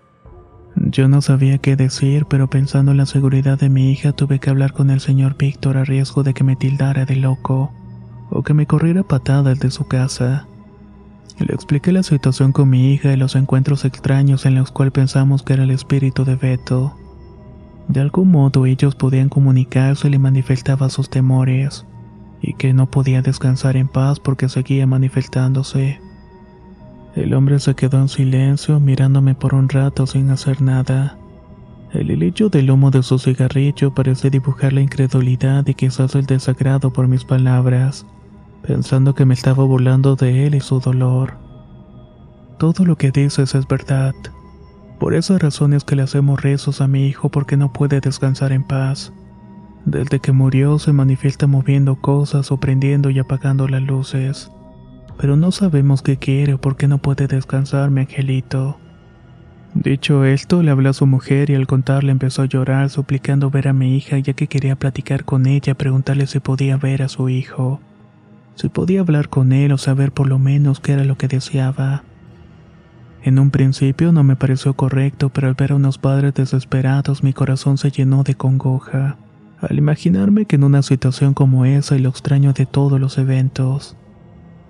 Yo 0.76 1.08
no 1.08 1.22
sabía 1.22 1.58
qué 1.58 1.76
decir, 1.76 2.26
pero 2.28 2.50
pensando 2.50 2.92
en 2.92 2.98
la 2.98 3.06
seguridad 3.06 3.60
de 3.60 3.70
mi 3.70 3.92
hija 3.92 4.14
tuve 4.14 4.40
que 4.40 4.50
hablar 4.50 4.72
con 4.72 4.90
el 4.90 5.02
señor 5.02 5.36
Víctor 5.38 5.78
a 5.78 5.84
riesgo 5.84 6.24
de 6.24 6.34
que 6.34 6.44
me 6.44 6.56
tildara 6.56 7.06
de 7.06 7.18
loco 7.18 7.74
o 8.30 8.44
que 8.44 8.54
me 8.54 8.66
corriera 8.66 9.04
patadas 9.04 9.60
de 9.60 9.70
su 9.70 9.86
casa. 9.86 10.48
Le 11.42 11.56
expliqué 11.56 11.92
la 11.92 12.04
situación 12.04 12.52
con 12.52 12.70
mi 12.70 12.94
hija 12.94 13.12
y 13.12 13.18
los 13.18 13.36
encuentros 13.36 13.84
extraños 13.84 14.46
en 14.46 14.54
los 14.54 14.72
cuales 14.72 14.92
pensamos 14.92 15.42
que 15.42 15.54
era 15.54 15.64
el 15.64 15.72
espíritu 15.72 16.24
de 16.24 16.36
Beto. 16.36 16.96
De 17.88 18.00
algún 18.00 18.30
modo 18.30 18.68
ellos 18.68 18.94
podían 18.94 19.28
comunicarse 19.28 20.08
y 20.08 20.12
le 20.12 20.20
manifestaba 20.20 20.90
sus 20.90 21.10
temores, 21.10 21.88
y 22.42 22.54
que 22.54 22.74
no 22.74 22.92
podía 22.92 23.24
descansar 23.24 23.76
en 23.76 23.88
paz 23.88 24.20
porque 24.20 24.50
seguía 24.50 24.86
manifestándose. 24.86 26.00
El 27.16 27.34
hombre 27.34 27.60
se 27.60 27.74
quedó 27.74 28.00
en 28.00 28.08
silencio 28.08 28.80
mirándome 28.80 29.34
por 29.34 29.56
un 29.56 29.68
rato 29.68 30.06
sin 30.06 30.30
hacer 30.30 30.62
nada. 30.62 31.18
El 31.92 32.12
hilillo 32.12 32.50
del 32.50 32.70
humo 32.70 32.92
de 32.92 33.02
su 33.02 33.18
cigarrillo 33.18 33.96
parecía 33.96 34.30
dibujar 34.30 34.74
la 34.74 34.82
incredulidad 34.82 35.66
y 35.68 35.74
quizás 35.74 36.14
el 36.14 36.28
desagrado 36.28 36.94
por 36.94 37.08
mis 37.08 37.26
palabras 37.26 38.06
pensando 38.62 39.16
que 39.16 39.26
me 39.26 39.34
estaba 39.34 39.64
burlando 39.64 40.16
de 40.16 40.46
él 40.46 40.56
y 40.56 40.62
su 40.62 40.80
dolor. 40.80 41.34
Todo 42.58 42.86
lo 42.86 42.96
que 42.96 43.12
dices 43.12 43.56
es 43.56 43.68
verdad. 43.68 44.14
Por 45.00 45.16
esas 45.16 45.42
razones 45.42 45.84
que 45.84 45.96
le 45.96 46.04
hacemos 46.04 46.42
rezos 46.42 46.80
a 46.80 46.88
mi 46.88 47.08
hijo 47.08 47.30
porque 47.30 47.58
no 47.58 47.74
puede 47.74 48.02
descansar 48.02 48.52
en 48.52 48.64
paz. 48.64 49.12
Desde 49.86 50.20
que 50.20 50.32
murió 50.32 50.78
se 50.78 50.94
manifiesta 50.94 51.48
moviendo 51.48 51.96
cosas 51.96 52.52
o 52.52 52.58
prendiendo 52.58 53.10
y 53.10 53.18
apagando 53.18 53.68
las 53.68 53.82
luces. 53.82 54.52
Pero 55.18 55.36
no 55.36 55.52
sabemos 55.52 56.04
qué 56.04 56.18
quiere 56.18 56.54
o 56.54 56.62
por 56.62 56.78
qué 56.78 56.88
no 56.88 57.00
puede 57.00 57.28
descansar, 57.28 57.90
mi 57.90 58.02
angelito. 58.02 58.78
Dicho 59.74 60.26
esto, 60.26 60.62
le 60.62 60.70
habló 60.70 60.90
a 60.90 60.94
su 60.94 61.08
mujer 61.08 61.50
y 61.50 61.56
al 61.56 61.66
contarle 61.66 62.12
empezó 62.12 62.44
a 62.44 62.46
llorar 62.46 62.90
suplicando 62.90 63.50
ver 63.50 63.70
a 63.70 63.74
mi 63.74 63.96
hija 63.96 64.20
ya 64.20 64.34
que 64.34 64.48
quería 64.48 64.76
platicar 64.76 65.26
con 65.26 65.48
ella, 65.48 65.74
preguntarle 65.74 66.28
si 66.28 66.40
podía 66.40 66.78
ver 66.78 67.02
a 67.02 67.08
su 67.08 67.30
hijo 67.30 67.80
si 68.56 68.70
podía 68.70 69.02
hablar 69.02 69.30
con 69.30 69.54
él 69.54 69.72
o 69.72 69.78
saber 69.78 70.12
por 70.12 70.28
lo 70.28 70.40
menos 70.40 70.80
qué 70.80 70.94
era 70.94 71.04
lo 71.04 71.18
que 71.18 71.28
deseaba. 71.28 72.04
En 73.24 73.38
un 73.38 73.52
principio 73.52 74.12
no 74.12 74.24
me 74.24 74.36
pareció 74.36 74.74
correcto, 74.74 75.30
pero 75.30 75.48
al 75.48 75.54
ver 75.54 75.74
a 75.74 75.76
unos 75.76 75.98
padres 75.98 76.34
desesperados 76.34 77.24
mi 77.24 77.34
corazón 77.34 77.78
se 77.78 77.92
llenó 77.92 78.24
de 78.24 78.36
congoja, 78.36 79.18
al 79.60 79.78
imaginarme 79.78 80.46
que 80.46 80.56
en 80.56 80.64
una 80.64 80.82
situación 80.82 81.34
como 81.34 81.66
esa 81.66 81.96
y 81.96 82.00
lo 82.00 82.10
extraño 82.10 82.54
de 82.54 82.66
todos 82.66 83.00
los 83.00 83.18
eventos. 83.18 83.96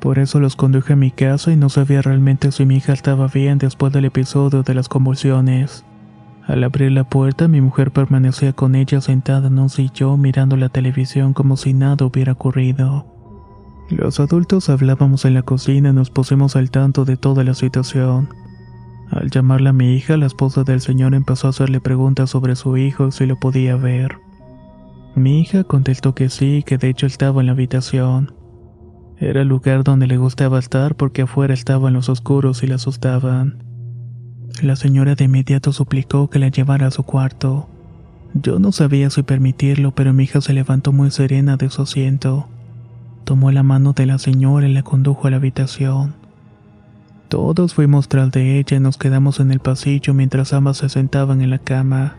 Por 0.02 0.20
eso 0.20 0.40
los 0.40 0.56
conduje 0.56 0.94
a 0.94 0.98
mi 0.98 1.12
casa 1.12 1.52
y 1.52 1.56
no 1.56 1.70
sabía 1.70 2.02
realmente 2.02 2.52
si 2.52 2.66
mi 2.66 2.78
hija 2.78 2.92
estaba 2.92 3.28
bien 3.28 3.58
después 3.58 3.94
del 3.94 4.06
episodio 4.06 4.64
de 4.64 4.74
las 4.74 4.90
convulsiones. 4.90 5.86
Al 6.48 6.64
abrir 6.64 6.92
la 6.92 7.04
puerta 7.04 7.48
mi 7.48 7.62
mujer 7.62 7.92
permanecía 7.92 8.52
con 8.52 8.76
ella 8.76 9.00
sentada 9.00 9.48
en 9.48 9.60
un 9.60 9.70
sillón 9.70 10.20
mirando 10.20 10.58
la 10.58 10.70
televisión 10.70 11.34
como 11.34 11.56
si 11.56 11.74
nada 11.74 12.04
hubiera 12.04 12.34
ocurrido. 12.34 13.11
Los 13.92 14.22
adultos 14.22 14.70
hablábamos 14.70 15.26
en 15.26 15.34
la 15.34 15.42
cocina 15.42 15.90
y 15.90 15.94
nos 15.94 16.10
pusimos 16.10 16.56
al 16.56 16.72
tanto 16.72 17.04
de 17.04 17.18
toda 17.18 17.44
la 17.44 17.54
situación. 17.54 18.30
Al 19.10 19.30
llamarla 19.30 19.72
a 19.72 19.74
mi 19.74 19.94
hija, 19.96 20.16
la 20.16 20.28
esposa 20.28 20.64
del 20.64 20.80
señor 20.80 21.14
empezó 21.14 21.48
a 21.48 21.50
hacerle 21.50 21.82
preguntas 21.82 22.30
sobre 22.30 22.56
su 22.56 22.78
hijo 22.78 23.10
y 23.10 23.12
si 23.12 23.26
lo 23.26 23.38
podía 23.38 23.76
ver. 23.76 24.18
Mi 25.14 25.42
hija 25.42 25.66
contestó 25.66 26.16
que 26.16 26.30
sí, 26.30 26.64
que 26.66 26.78
de 26.78 26.88
hecho 26.88 27.06
estaba 27.06 27.42
en 27.42 27.48
la 27.48 27.52
habitación. 27.52 28.34
Era 29.18 29.42
el 29.42 29.50
lugar 29.50 29.84
donde 29.84 30.08
le 30.08 30.16
gustaba 30.16 30.58
estar 30.58 30.96
porque 30.96 31.24
afuera 31.24 31.54
estaban 31.54 31.92
los 31.92 32.08
oscuros 32.08 32.64
y 32.64 32.68
la 32.68 32.76
asustaban. 32.76 33.62
La 34.64 34.78
señora 34.78 35.16
de 35.16 35.26
inmediato 35.26 35.74
suplicó 35.74 36.30
que 36.30 36.40
la 36.40 36.48
llevara 36.48 36.88
a 36.88 36.92
su 36.92 37.04
cuarto. 37.04 37.68
Yo 38.34 38.58
no 38.60 38.72
sabía 38.72 39.10
si 39.10 39.22
permitirlo, 39.22 39.92
pero 39.92 40.14
mi 40.14 40.24
hija 40.24 40.40
se 40.40 40.54
levantó 40.54 40.94
muy 40.94 41.12
serena 41.12 41.58
de 41.58 41.70
su 41.70 41.82
asiento. 41.82 42.48
Tomó 43.24 43.52
la 43.52 43.64
mano 43.64 43.94
de 43.94 44.06
la 44.06 44.18
señora 44.18 44.68
y 44.68 44.74
la 44.74 44.84
condujo 44.84 45.28
a 45.28 45.32
la 45.32 45.38
habitación. 45.38 46.16
Todos 47.30 47.74
fuimos 47.74 48.10
tras 48.10 48.32
de 48.32 48.60
ella 48.60 48.78
y 48.78 48.80
nos 48.80 48.98
quedamos 48.98 49.40
en 49.40 49.52
el 49.52 49.60
pasillo 49.60 50.14
mientras 50.14 50.52
ambas 50.52 50.78
se 50.78 50.90
sentaban 50.90 51.42
en 51.42 51.50
la 51.50 51.60
cama. 51.60 52.18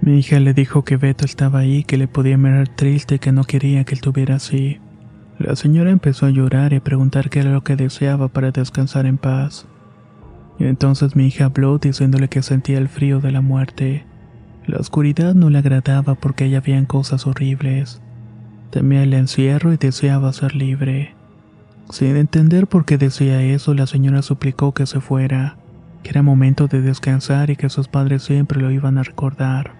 Mi 0.00 0.18
hija 0.18 0.38
le 0.38 0.54
dijo 0.54 0.84
que 0.84 0.96
Beto 0.96 1.24
estaba 1.24 1.60
ahí, 1.60 1.82
que 1.84 1.96
le 1.96 2.08
podía 2.08 2.36
mirar 2.38 2.68
triste 2.68 3.16
y 3.16 3.18
que 3.18 3.32
no 3.32 3.44
quería 3.44 3.84
que 3.84 3.94
él 3.94 3.98
estuviera 3.98 4.36
así. 4.36 4.78
La 5.38 5.56
señora 5.56 5.90
empezó 5.90 6.26
a 6.26 6.30
llorar 6.30 6.72
y 6.72 6.76
a 6.76 6.84
preguntar 6.84 7.30
qué 7.30 7.40
era 7.40 7.50
lo 7.50 7.64
que 7.64 7.74
deseaba 7.74 8.28
para 8.28 8.52
descansar 8.52 9.06
en 9.06 9.18
paz. 9.18 9.66
Y 10.58 10.64
entonces 10.64 11.16
mi 11.16 11.26
hija 11.26 11.46
habló 11.46 11.78
diciéndole 11.78 12.28
que 12.28 12.42
sentía 12.42 12.78
el 12.78 12.88
frío 12.88 13.20
de 13.20 13.32
la 13.32 13.40
muerte. 13.40 14.04
La 14.66 14.78
oscuridad 14.78 15.34
no 15.34 15.50
le 15.50 15.58
agradaba 15.58 16.14
porque 16.14 16.44
allá 16.44 16.58
habían 16.58 16.86
cosas 16.86 17.26
horribles. 17.26 18.00
Temía 18.72 19.02
el 19.02 19.12
encierro 19.12 19.74
y 19.74 19.76
deseaba 19.76 20.32
ser 20.32 20.54
libre. 20.54 21.14
Sin 21.90 22.16
entender 22.16 22.66
por 22.66 22.86
qué 22.86 22.96
decía 22.96 23.42
eso, 23.42 23.74
la 23.74 23.86
señora 23.86 24.22
suplicó 24.22 24.72
que 24.72 24.86
se 24.86 24.98
fuera, 25.02 25.58
que 26.02 26.08
era 26.08 26.22
momento 26.22 26.68
de 26.68 26.80
descansar 26.80 27.50
y 27.50 27.56
que 27.56 27.68
sus 27.68 27.88
padres 27.88 28.22
siempre 28.22 28.62
lo 28.62 28.70
iban 28.70 28.96
a 28.96 29.02
recordar. 29.02 29.74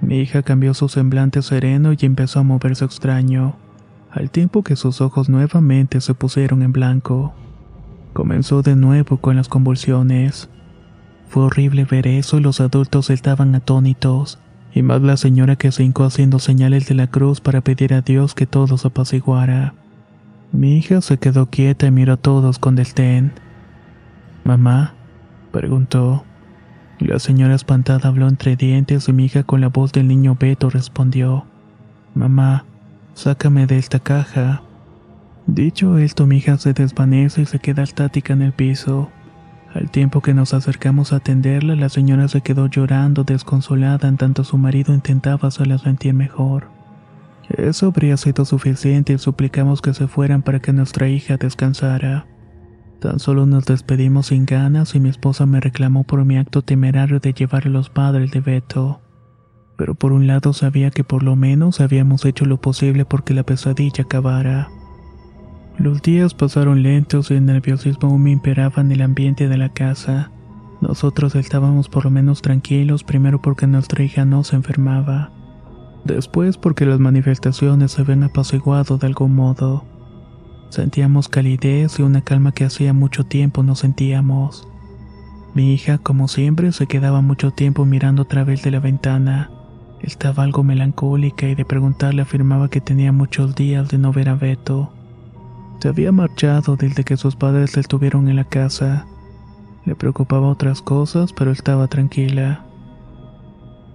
Mi 0.00 0.20
hija 0.20 0.42
cambió 0.42 0.72
su 0.72 0.88
semblante 0.88 1.42
sereno 1.42 1.92
y 1.92 2.06
empezó 2.06 2.40
a 2.40 2.42
moverse 2.42 2.86
extraño, 2.86 3.58
al 4.10 4.30
tiempo 4.30 4.62
que 4.62 4.76
sus 4.76 5.02
ojos 5.02 5.28
nuevamente 5.28 6.00
se 6.00 6.14
pusieron 6.14 6.62
en 6.62 6.72
blanco. 6.72 7.34
Comenzó 8.14 8.62
de 8.62 8.76
nuevo 8.76 9.18
con 9.18 9.36
las 9.36 9.50
convulsiones. 9.50 10.48
Fue 11.28 11.42
horrible 11.42 11.84
ver 11.84 12.06
eso 12.06 12.38
y 12.38 12.40
los 12.40 12.62
adultos 12.62 13.10
estaban 13.10 13.54
atónitos 13.54 14.38
y 14.76 14.82
más 14.82 15.00
la 15.00 15.16
señora 15.16 15.56
que 15.56 15.72
se 15.72 15.84
hincó 15.84 16.04
haciendo 16.04 16.38
señales 16.38 16.86
de 16.86 16.94
la 16.94 17.06
cruz 17.06 17.40
para 17.40 17.62
pedir 17.62 17.94
a 17.94 18.02
Dios 18.02 18.34
que 18.34 18.46
todo 18.46 18.76
se 18.76 18.88
apaciguara. 18.88 19.72
Mi 20.52 20.76
hija 20.76 21.00
se 21.00 21.16
quedó 21.16 21.46
quieta 21.46 21.86
y 21.86 21.90
miró 21.90 22.12
a 22.12 22.16
todos 22.18 22.58
con 22.58 22.76
desdén. 22.76 23.32
¿Mamá? 24.44 24.92
preguntó. 25.50 26.26
La 26.98 27.18
señora 27.18 27.54
espantada 27.54 28.10
habló 28.10 28.28
entre 28.28 28.54
dientes 28.54 29.08
y 29.08 29.14
mi 29.14 29.24
hija 29.24 29.44
con 29.44 29.62
la 29.62 29.68
voz 29.68 29.92
del 29.92 30.08
niño 30.08 30.36
Beto 30.38 30.68
respondió. 30.68 31.46
Mamá, 32.14 32.66
sácame 33.14 33.66
de 33.66 33.78
esta 33.78 33.98
caja. 33.98 34.60
Dicho 35.46 35.96
esto, 35.96 36.26
mi 36.26 36.36
hija 36.36 36.58
se 36.58 36.74
desvanece 36.74 37.40
y 37.40 37.46
se 37.46 37.60
queda 37.60 37.82
estática 37.82 38.34
en 38.34 38.42
el 38.42 38.52
piso. 38.52 39.10
Al 39.76 39.90
tiempo 39.90 40.22
que 40.22 40.32
nos 40.32 40.54
acercamos 40.54 41.12
a 41.12 41.16
atenderla, 41.16 41.76
la 41.76 41.90
señora 41.90 42.28
se 42.28 42.40
quedó 42.40 42.66
llorando 42.66 43.24
desconsolada 43.24 44.08
en 44.08 44.16
tanto 44.16 44.42
su 44.42 44.56
marido 44.56 44.94
intentaba 44.94 45.48
hacerla 45.48 45.76
sentir 45.76 46.14
mejor. 46.14 46.68
Eso 47.50 47.88
habría 47.88 48.16
sido 48.16 48.46
suficiente 48.46 49.12
y 49.12 49.18
suplicamos 49.18 49.82
que 49.82 49.92
se 49.92 50.08
fueran 50.08 50.40
para 50.40 50.60
que 50.60 50.72
nuestra 50.72 51.08
hija 51.08 51.36
descansara. 51.36 52.26
Tan 53.00 53.18
solo 53.18 53.44
nos 53.44 53.66
despedimos 53.66 54.28
sin 54.28 54.46
ganas 54.46 54.94
y 54.94 55.00
mi 55.00 55.10
esposa 55.10 55.44
me 55.44 55.60
reclamó 55.60 56.04
por 56.04 56.24
mi 56.24 56.38
acto 56.38 56.62
temerario 56.62 57.20
de 57.20 57.34
llevar 57.34 57.66
a 57.66 57.70
los 57.70 57.90
padres 57.90 58.30
de 58.30 58.40
Beto. 58.40 59.02
Pero 59.76 59.94
por 59.94 60.12
un 60.12 60.26
lado 60.26 60.54
sabía 60.54 60.90
que 60.90 61.04
por 61.04 61.22
lo 61.22 61.36
menos 61.36 61.82
habíamos 61.82 62.24
hecho 62.24 62.46
lo 62.46 62.62
posible 62.62 63.04
porque 63.04 63.34
la 63.34 63.42
pesadilla 63.42 64.04
acabara. 64.04 64.70
Los 65.78 66.00
días 66.00 66.32
pasaron 66.32 66.82
lentos 66.82 67.30
y 67.30 67.34
el 67.34 67.44
nerviosismo 67.44 68.08
aún 68.08 68.22
me 68.22 68.30
imperaba 68.30 68.80
en 68.80 68.92
el 68.92 69.02
ambiente 69.02 69.46
de 69.46 69.58
la 69.58 69.68
casa. 69.68 70.30
Nosotros 70.80 71.34
estábamos 71.34 71.90
por 71.90 72.04
lo 72.04 72.10
menos 72.10 72.40
tranquilos, 72.40 73.04
primero 73.04 73.42
porque 73.42 73.66
nuestra 73.66 74.02
hija 74.02 74.24
no 74.24 74.42
se 74.42 74.56
enfermaba, 74.56 75.32
después 76.04 76.56
porque 76.56 76.86
las 76.86 76.98
manifestaciones 76.98 77.92
se 77.92 78.02
habían 78.02 78.22
apaciguado 78.22 78.96
de 78.96 79.06
algún 79.06 79.34
modo. 79.34 79.84
Sentíamos 80.70 81.28
calidez 81.28 81.98
y 81.98 82.02
una 82.02 82.22
calma 82.22 82.52
que 82.52 82.64
hacía 82.64 82.94
mucho 82.94 83.24
tiempo 83.24 83.62
no 83.62 83.74
sentíamos. 83.74 84.66
Mi 85.54 85.74
hija, 85.74 85.98
como 85.98 86.26
siempre, 86.26 86.72
se 86.72 86.86
quedaba 86.86 87.20
mucho 87.20 87.50
tiempo 87.50 87.84
mirando 87.84 88.22
a 88.22 88.28
través 88.28 88.62
de 88.62 88.70
la 88.70 88.80
ventana. 88.80 89.50
Estaba 90.00 90.42
algo 90.42 90.62
melancólica 90.62 91.48
y 91.48 91.54
de 91.54 91.66
preguntarle 91.66 92.22
afirmaba 92.22 92.68
que 92.70 92.80
tenía 92.80 93.12
muchos 93.12 93.54
días 93.54 93.88
de 93.88 93.98
no 93.98 94.12
ver 94.12 94.30
a 94.30 94.34
Beto. 94.34 94.95
Se 95.80 95.88
había 95.88 96.10
marchado 96.10 96.76
desde 96.76 97.04
que 97.04 97.16
sus 97.16 97.36
padres 97.36 97.76
estuvieron 97.76 98.28
en 98.28 98.36
la 98.36 98.44
casa. 98.44 99.06
Le 99.84 99.94
preocupaba 99.94 100.48
otras 100.48 100.82
cosas, 100.82 101.32
pero 101.32 101.50
estaba 101.52 101.86
tranquila. 101.86 102.64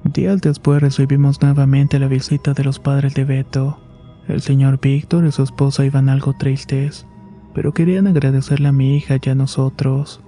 Días 0.03 0.41
después 0.41 0.81
recibimos 0.81 1.41
nuevamente 1.41 1.99
la 1.99 2.07
visita 2.07 2.53
de 2.53 2.63
los 2.63 2.79
padres 2.79 3.13
de 3.13 3.25
Beto. 3.25 3.79
El 4.27 4.41
señor 4.41 4.79
Víctor 4.79 5.25
y 5.25 5.31
su 5.31 5.43
esposa 5.43 5.85
iban 5.85 6.09
algo 6.09 6.33
tristes. 6.33 7.05
pero 7.53 7.73
querían 7.73 8.07
agradecerle 8.07 8.69
a 8.69 8.71
mi 8.71 8.95
hija 8.95 9.17
y 9.21 9.29
a 9.29 9.35
nosotros. 9.35 10.21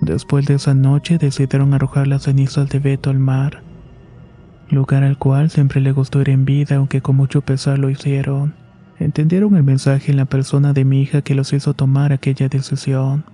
Después 0.00 0.46
de 0.46 0.54
esa 0.54 0.74
noche 0.74 1.18
decidieron 1.18 1.74
arrojar 1.74 2.06
las 2.06 2.22
cenizas 2.22 2.68
de 2.68 2.78
Beto 2.78 3.10
al 3.10 3.18
mar, 3.18 3.64
lugar 4.70 5.02
al 5.02 5.18
cual 5.18 5.50
siempre 5.50 5.80
le 5.80 5.90
gustó 5.90 6.20
ir 6.20 6.30
en 6.30 6.44
vida, 6.44 6.76
aunque 6.76 7.02
con 7.02 7.16
mucho 7.16 7.40
pesar 7.40 7.78
lo 7.78 7.90
hicieron. 7.90 8.54
Entendieron 9.00 9.56
el 9.56 9.64
mensaje 9.64 10.10
en 10.10 10.18
la 10.18 10.26
persona 10.26 10.74
de 10.74 10.84
mi 10.84 11.00
hija 11.00 11.22
que 11.22 11.34
los 11.34 11.54
hizo 11.54 11.72
tomar 11.72 12.12
aquella 12.12 12.50
decisión. 12.50 13.24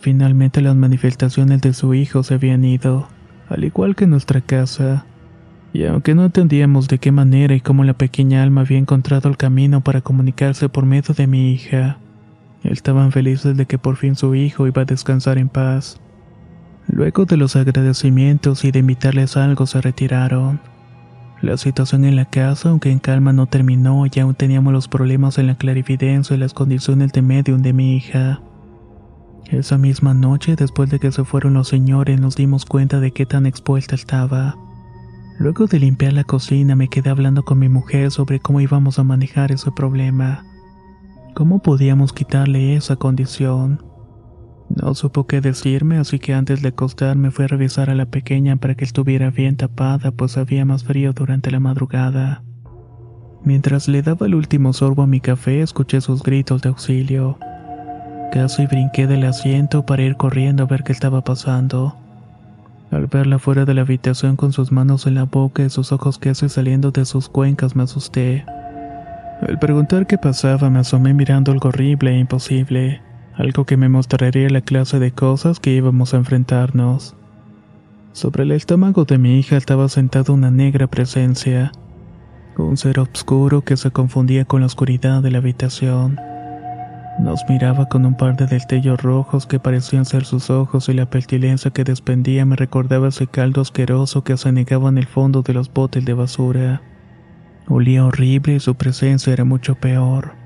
Finalmente 0.00 0.62
las 0.62 0.76
manifestaciones 0.76 1.60
de 1.60 1.74
su 1.74 1.92
hijo 1.92 2.22
se 2.22 2.34
habían 2.34 2.64
ido, 2.64 3.08
al 3.48 3.64
igual 3.64 3.96
que 3.96 4.06
nuestra 4.06 4.40
casa. 4.40 5.06
Y 5.72 5.84
aunque 5.86 6.14
no 6.14 6.24
entendíamos 6.24 6.86
de 6.86 6.98
qué 6.98 7.10
manera 7.10 7.56
y 7.56 7.60
cómo 7.60 7.82
la 7.82 7.94
pequeña 7.94 8.44
alma 8.44 8.60
había 8.60 8.78
encontrado 8.78 9.28
el 9.28 9.36
camino 9.36 9.80
para 9.80 10.02
comunicarse 10.02 10.68
por 10.68 10.86
medio 10.86 11.14
de 11.14 11.26
mi 11.26 11.52
hija, 11.52 11.98
estaban 12.62 13.10
felices 13.10 13.56
de 13.56 13.66
que 13.66 13.78
por 13.78 13.96
fin 13.96 14.14
su 14.14 14.36
hijo 14.36 14.68
iba 14.68 14.82
a 14.82 14.86
descansar 14.86 15.36
en 15.36 15.48
paz. 15.48 16.00
Luego 16.86 17.24
de 17.24 17.38
los 17.38 17.56
agradecimientos 17.56 18.64
y 18.64 18.70
de 18.70 18.78
invitarles 18.78 19.36
algo 19.36 19.66
se 19.66 19.80
retiraron. 19.80 20.60
La 21.44 21.58
situación 21.58 22.06
en 22.06 22.16
la 22.16 22.24
casa, 22.24 22.70
aunque 22.70 22.90
en 22.90 22.98
calma, 22.98 23.34
no 23.34 23.44
terminó 23.44 24.06
y 24.10 24.18
aún 24.18 24.34
teníamos 24.34 24.72
los 24.72 24.88
problemas 24.88 25.36
en 25.36 25.46
la 25.46 25.56
clarividencia 25.56 26.34
y 26.34 26.38
las 26.38 26.54
condiciones 26.54 27.12
de 27.12 27.20
medium 27.20 27.60
de 27.60 27.74
mi 27.74 27.98
hija. 27.98 28.40
Esa 29.50 29.76
misma 29.76 30.14
noche, 30.14 30.56
después 30.56 30.88
de 30.88 30.98
que 30.98 31.12
se 31.12 31.22
fueron 31.22 31.52
los 31.52 31.68
señores, 31.68 32.18
nos 32.18 32.34
dimos 32.34 32.64
cuenta 32.64 32.98
de 32.98 33.10
qué 33.10 33.26
tan 33.26 33.44
expuesta 33.44 33.94
estaba. 33.94 34.56
Luego 35.38 35.66
de 35.66 35.80
limpiar 35.80 36.14
la 36.14 36.24
cocina 36.24 36.76
me 36.76 36.88
quedé 36.88 37.10
hablando 37.10 37.42
con 37.42 37.58
mi 37.58 37.68
mujer 37.68 38.10
sobre 38.10 38.40
cómo 38.40 38.62
íbamos 38.62 38.98
a 38.98 39.04
manejar 39.04 39.52
ese 39.52 39.70
problema. 39.70 40.46
¿Cómo 41.34 41.60
podíamos 41.60 42.14
quitarle 42.14 42.74
esa 42.74 42.96
condición? 42.96 43.82
No 44.68 44.94
supo 44.94 45.26
qué 45.26 45.40
decirme, 45.40 45.98
así 45.98 46.18
que 46.18 46.34
antes 46.34 46.62
de 46.62 46.68
acostarme 46.68 47.30
fui 47.30 47.44
a 47.44 47.48
revisar 47.48 47.90
a 47.90 47.94
la 47.94 48.06
pequeña 48.06 48.56
para 48.56 48.74
que 48.74 48.84
estuviera 48.84 49.30
bien 49.30 49.56
tapada, 49.56 50.10
pues 50.10 50.36
había 50.36 50.64
más 50.64 50.84
frío 50.84 51.12
durante 51.12 51.50
la 51.50 51.60
madrugada. 51.60 52.42
Mientras 53.44 53.88
le 53.88 54.02
daba 54.02 54.26
el 54.26 54.34
último 54.34 54.72
sorbo 54.72 55.02
a 55.02 55.06
mi 55.06 55.20
café, 55.20 55.60
escuché 55.60 56.00
sus 56.00 56.22
gritos 56.22 56.62
de 56.62 56.70
auxilio. 56.70 57.38
Casi 58.32 58.66
brinqué 58.66 59.06
del 59.06 59.24
asiento 59.24 59.84
para 59.84 60.02
ir 60.02 60.16
corriendo 60.16 60.62
a 60.62 60.66
ver 60.66 60.82
qué 60.82 60.92
estaba 60.92 61.22
pasando. 61.22 61.96
Al 62.90 63.06
verla 63.06 63.38
fuera 63.38 63.64
de 63.64 63.74
la 63.74 63.82
habitación 63.82 64.36
con 64.36 64.52
sus 64.52 64.72
manos 64.72 65.06
en 65.06 65.14
la 65.14 65.24
boca 65.24 65.62
y 65.62 65.70
sus 65.70 65.92
ojos 65.92 66.18
casi 66.18 66.48
saliendo 66.48 66.90
de 66.90 67.04
sus 67.04 67.28
cuencas 67.28 67.76
me 67.76 67.82
asusté. 67.82 68.44
Al 69.46 69.58
preguntar 69.58 70.06
qué 70.06 70.16
pasaba 70.16 70.70
me 70.70 70.78
asomé 70.78 71.12
mirando 71.12 71.52
algo 71.52 71.68
horrible 71.68 72.12
e 72.12 72.18
imposible, 72.18 73.02
algo 73.36 73.64
que 73.64 73.76
me 73.76 73.88
mostraría 73.88 74.48
la 74.48 74.60
clase 74.60 74.98
de 74.98 75.12
cosas 75.12 75.60
que 75.60 75.72
íbamos 75.72 76.14
a 76.14 76.18
enfrentarnos. 76.18 77.16
Sobre 78.12 78.44
el 78.44 78.52
estómago 78.52 79.04
de 79.04 79.18
mi 79.18 79.38
hija 79.38 79.56
estaba 79.56 79.88
sentada 79.88 80.32
una 80.32 80.50
negra 80.50 80.86
presencia, 80.86 81.72
un 82.56 82.76
ser 82.76 83.00
oscuro 83.00 83.62
que 83.62 83.76
se 83.76 83.90
confundía 83.90 84.44
con 84.44 84.60
la 84.60 84.66
oscuridad 84.66 85.20
de 85.20 85.32
la 85.32 85.38
habitación. 85.38 86.20
Nos 87.18 87.40
miraba 87.48 87.88
con 87.88 88.06
un 88.06 88.16
par 88.16 88.36
de 88.36 88.46
destellos 88.46 89.00
rojos 89.02 89.46
que 89.46 89.60
parecían 89.60 90.04
ser 90.04 90.24
sus 90.24 90.50
ojos 90.50 90.88
y 90.88 90.94
la 90.94 91.10
pestilencia 91.10 91.70
que 91.70 91.84
despendía 91.84 92.44
me 92.44 92.56
recordaba 92.56 93.08
ese 93.08 93.26
caldo 93.26 93.60
asqueroso 93.60 94.22
que 94.24 94.36
se 94.36 94.48
anegaba 94.48 94.88
en 94.88 94.98
el 94.98 95.06
fondo 95.06 95.42
de 95.42 95.54
los 95.54 95.72
botes 95.72 96.04
de 96.04 96.14
basura. 96.14 96.82
Olía 97.66 98.04
horrible 98.04 98.56
y 98.56 98.60
su 98.60 98.74
presencia 98.74 99.32
era 99.32 99.44
mucho 99.44 99.74
peor. 99.74 100.43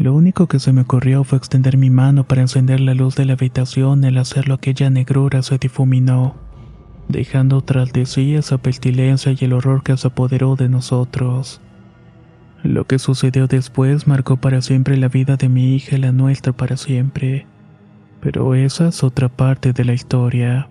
Lo 0.00 0.14
único 0.14 0.46
que 0.46 0.58
se 0.58 0.72
me 0.72 0.80
ocurrió 0.80 1.24
fue 1.24 1.36
extender 1.36 1.76
mi 1.76 1.90
mano 1.90 2.24
para 2.24 2.40
encender 2.40 2.80
la 2.80 2.94
luz 2.94 3.16
de 3.16 3.26
la 3.26 3.34
habitación 3.34 4.02
al 4.06 4.16
hacerlo 4.16 4.54
aquella 4.54 4.88
negrura 4.88 5.42
se 5.42 5.58
difuminó, 5.58 6.36
dejando 7.08 7.60
tras 7.60 7.92
de 7.92 8.06
sí 8.06 8.34
esa 8.34 8.56
pestilencia 8.56 9.34
y 9.38 9.44
el 9.44 9.52
horror 9.52 9.82
que 9.82 9.94
se 9.98 10.08
apoderó 10.08 10.56
de 10.56 10.70
nosotros. 10.70 11.60
Lo 12.62 12.86
que 12.86 12.98
sucedió 12.98 13.46
después 13.46 14.06
marcó 14.06 14.38
para 14.38 14.62
siempre 14.62 14.96
la 14.96 15.08
vida 15.08 15.36
de 15.36 15.50
mi 15.50 15.74
hija 15.74 15.96
y 15.96 15.98
la 15.98 16.12
nuestra 16.12 16.54
para 16.54 16.78
siempre. 16.78 17.46
Pero 18.22 18.54
esa 18.54 18.88
es 18.88 19.04
otra 19.04 19.28
parte 19.28 19.74
de 19.74 19.84
la 19.84 19.92
historia. 19.92 20.70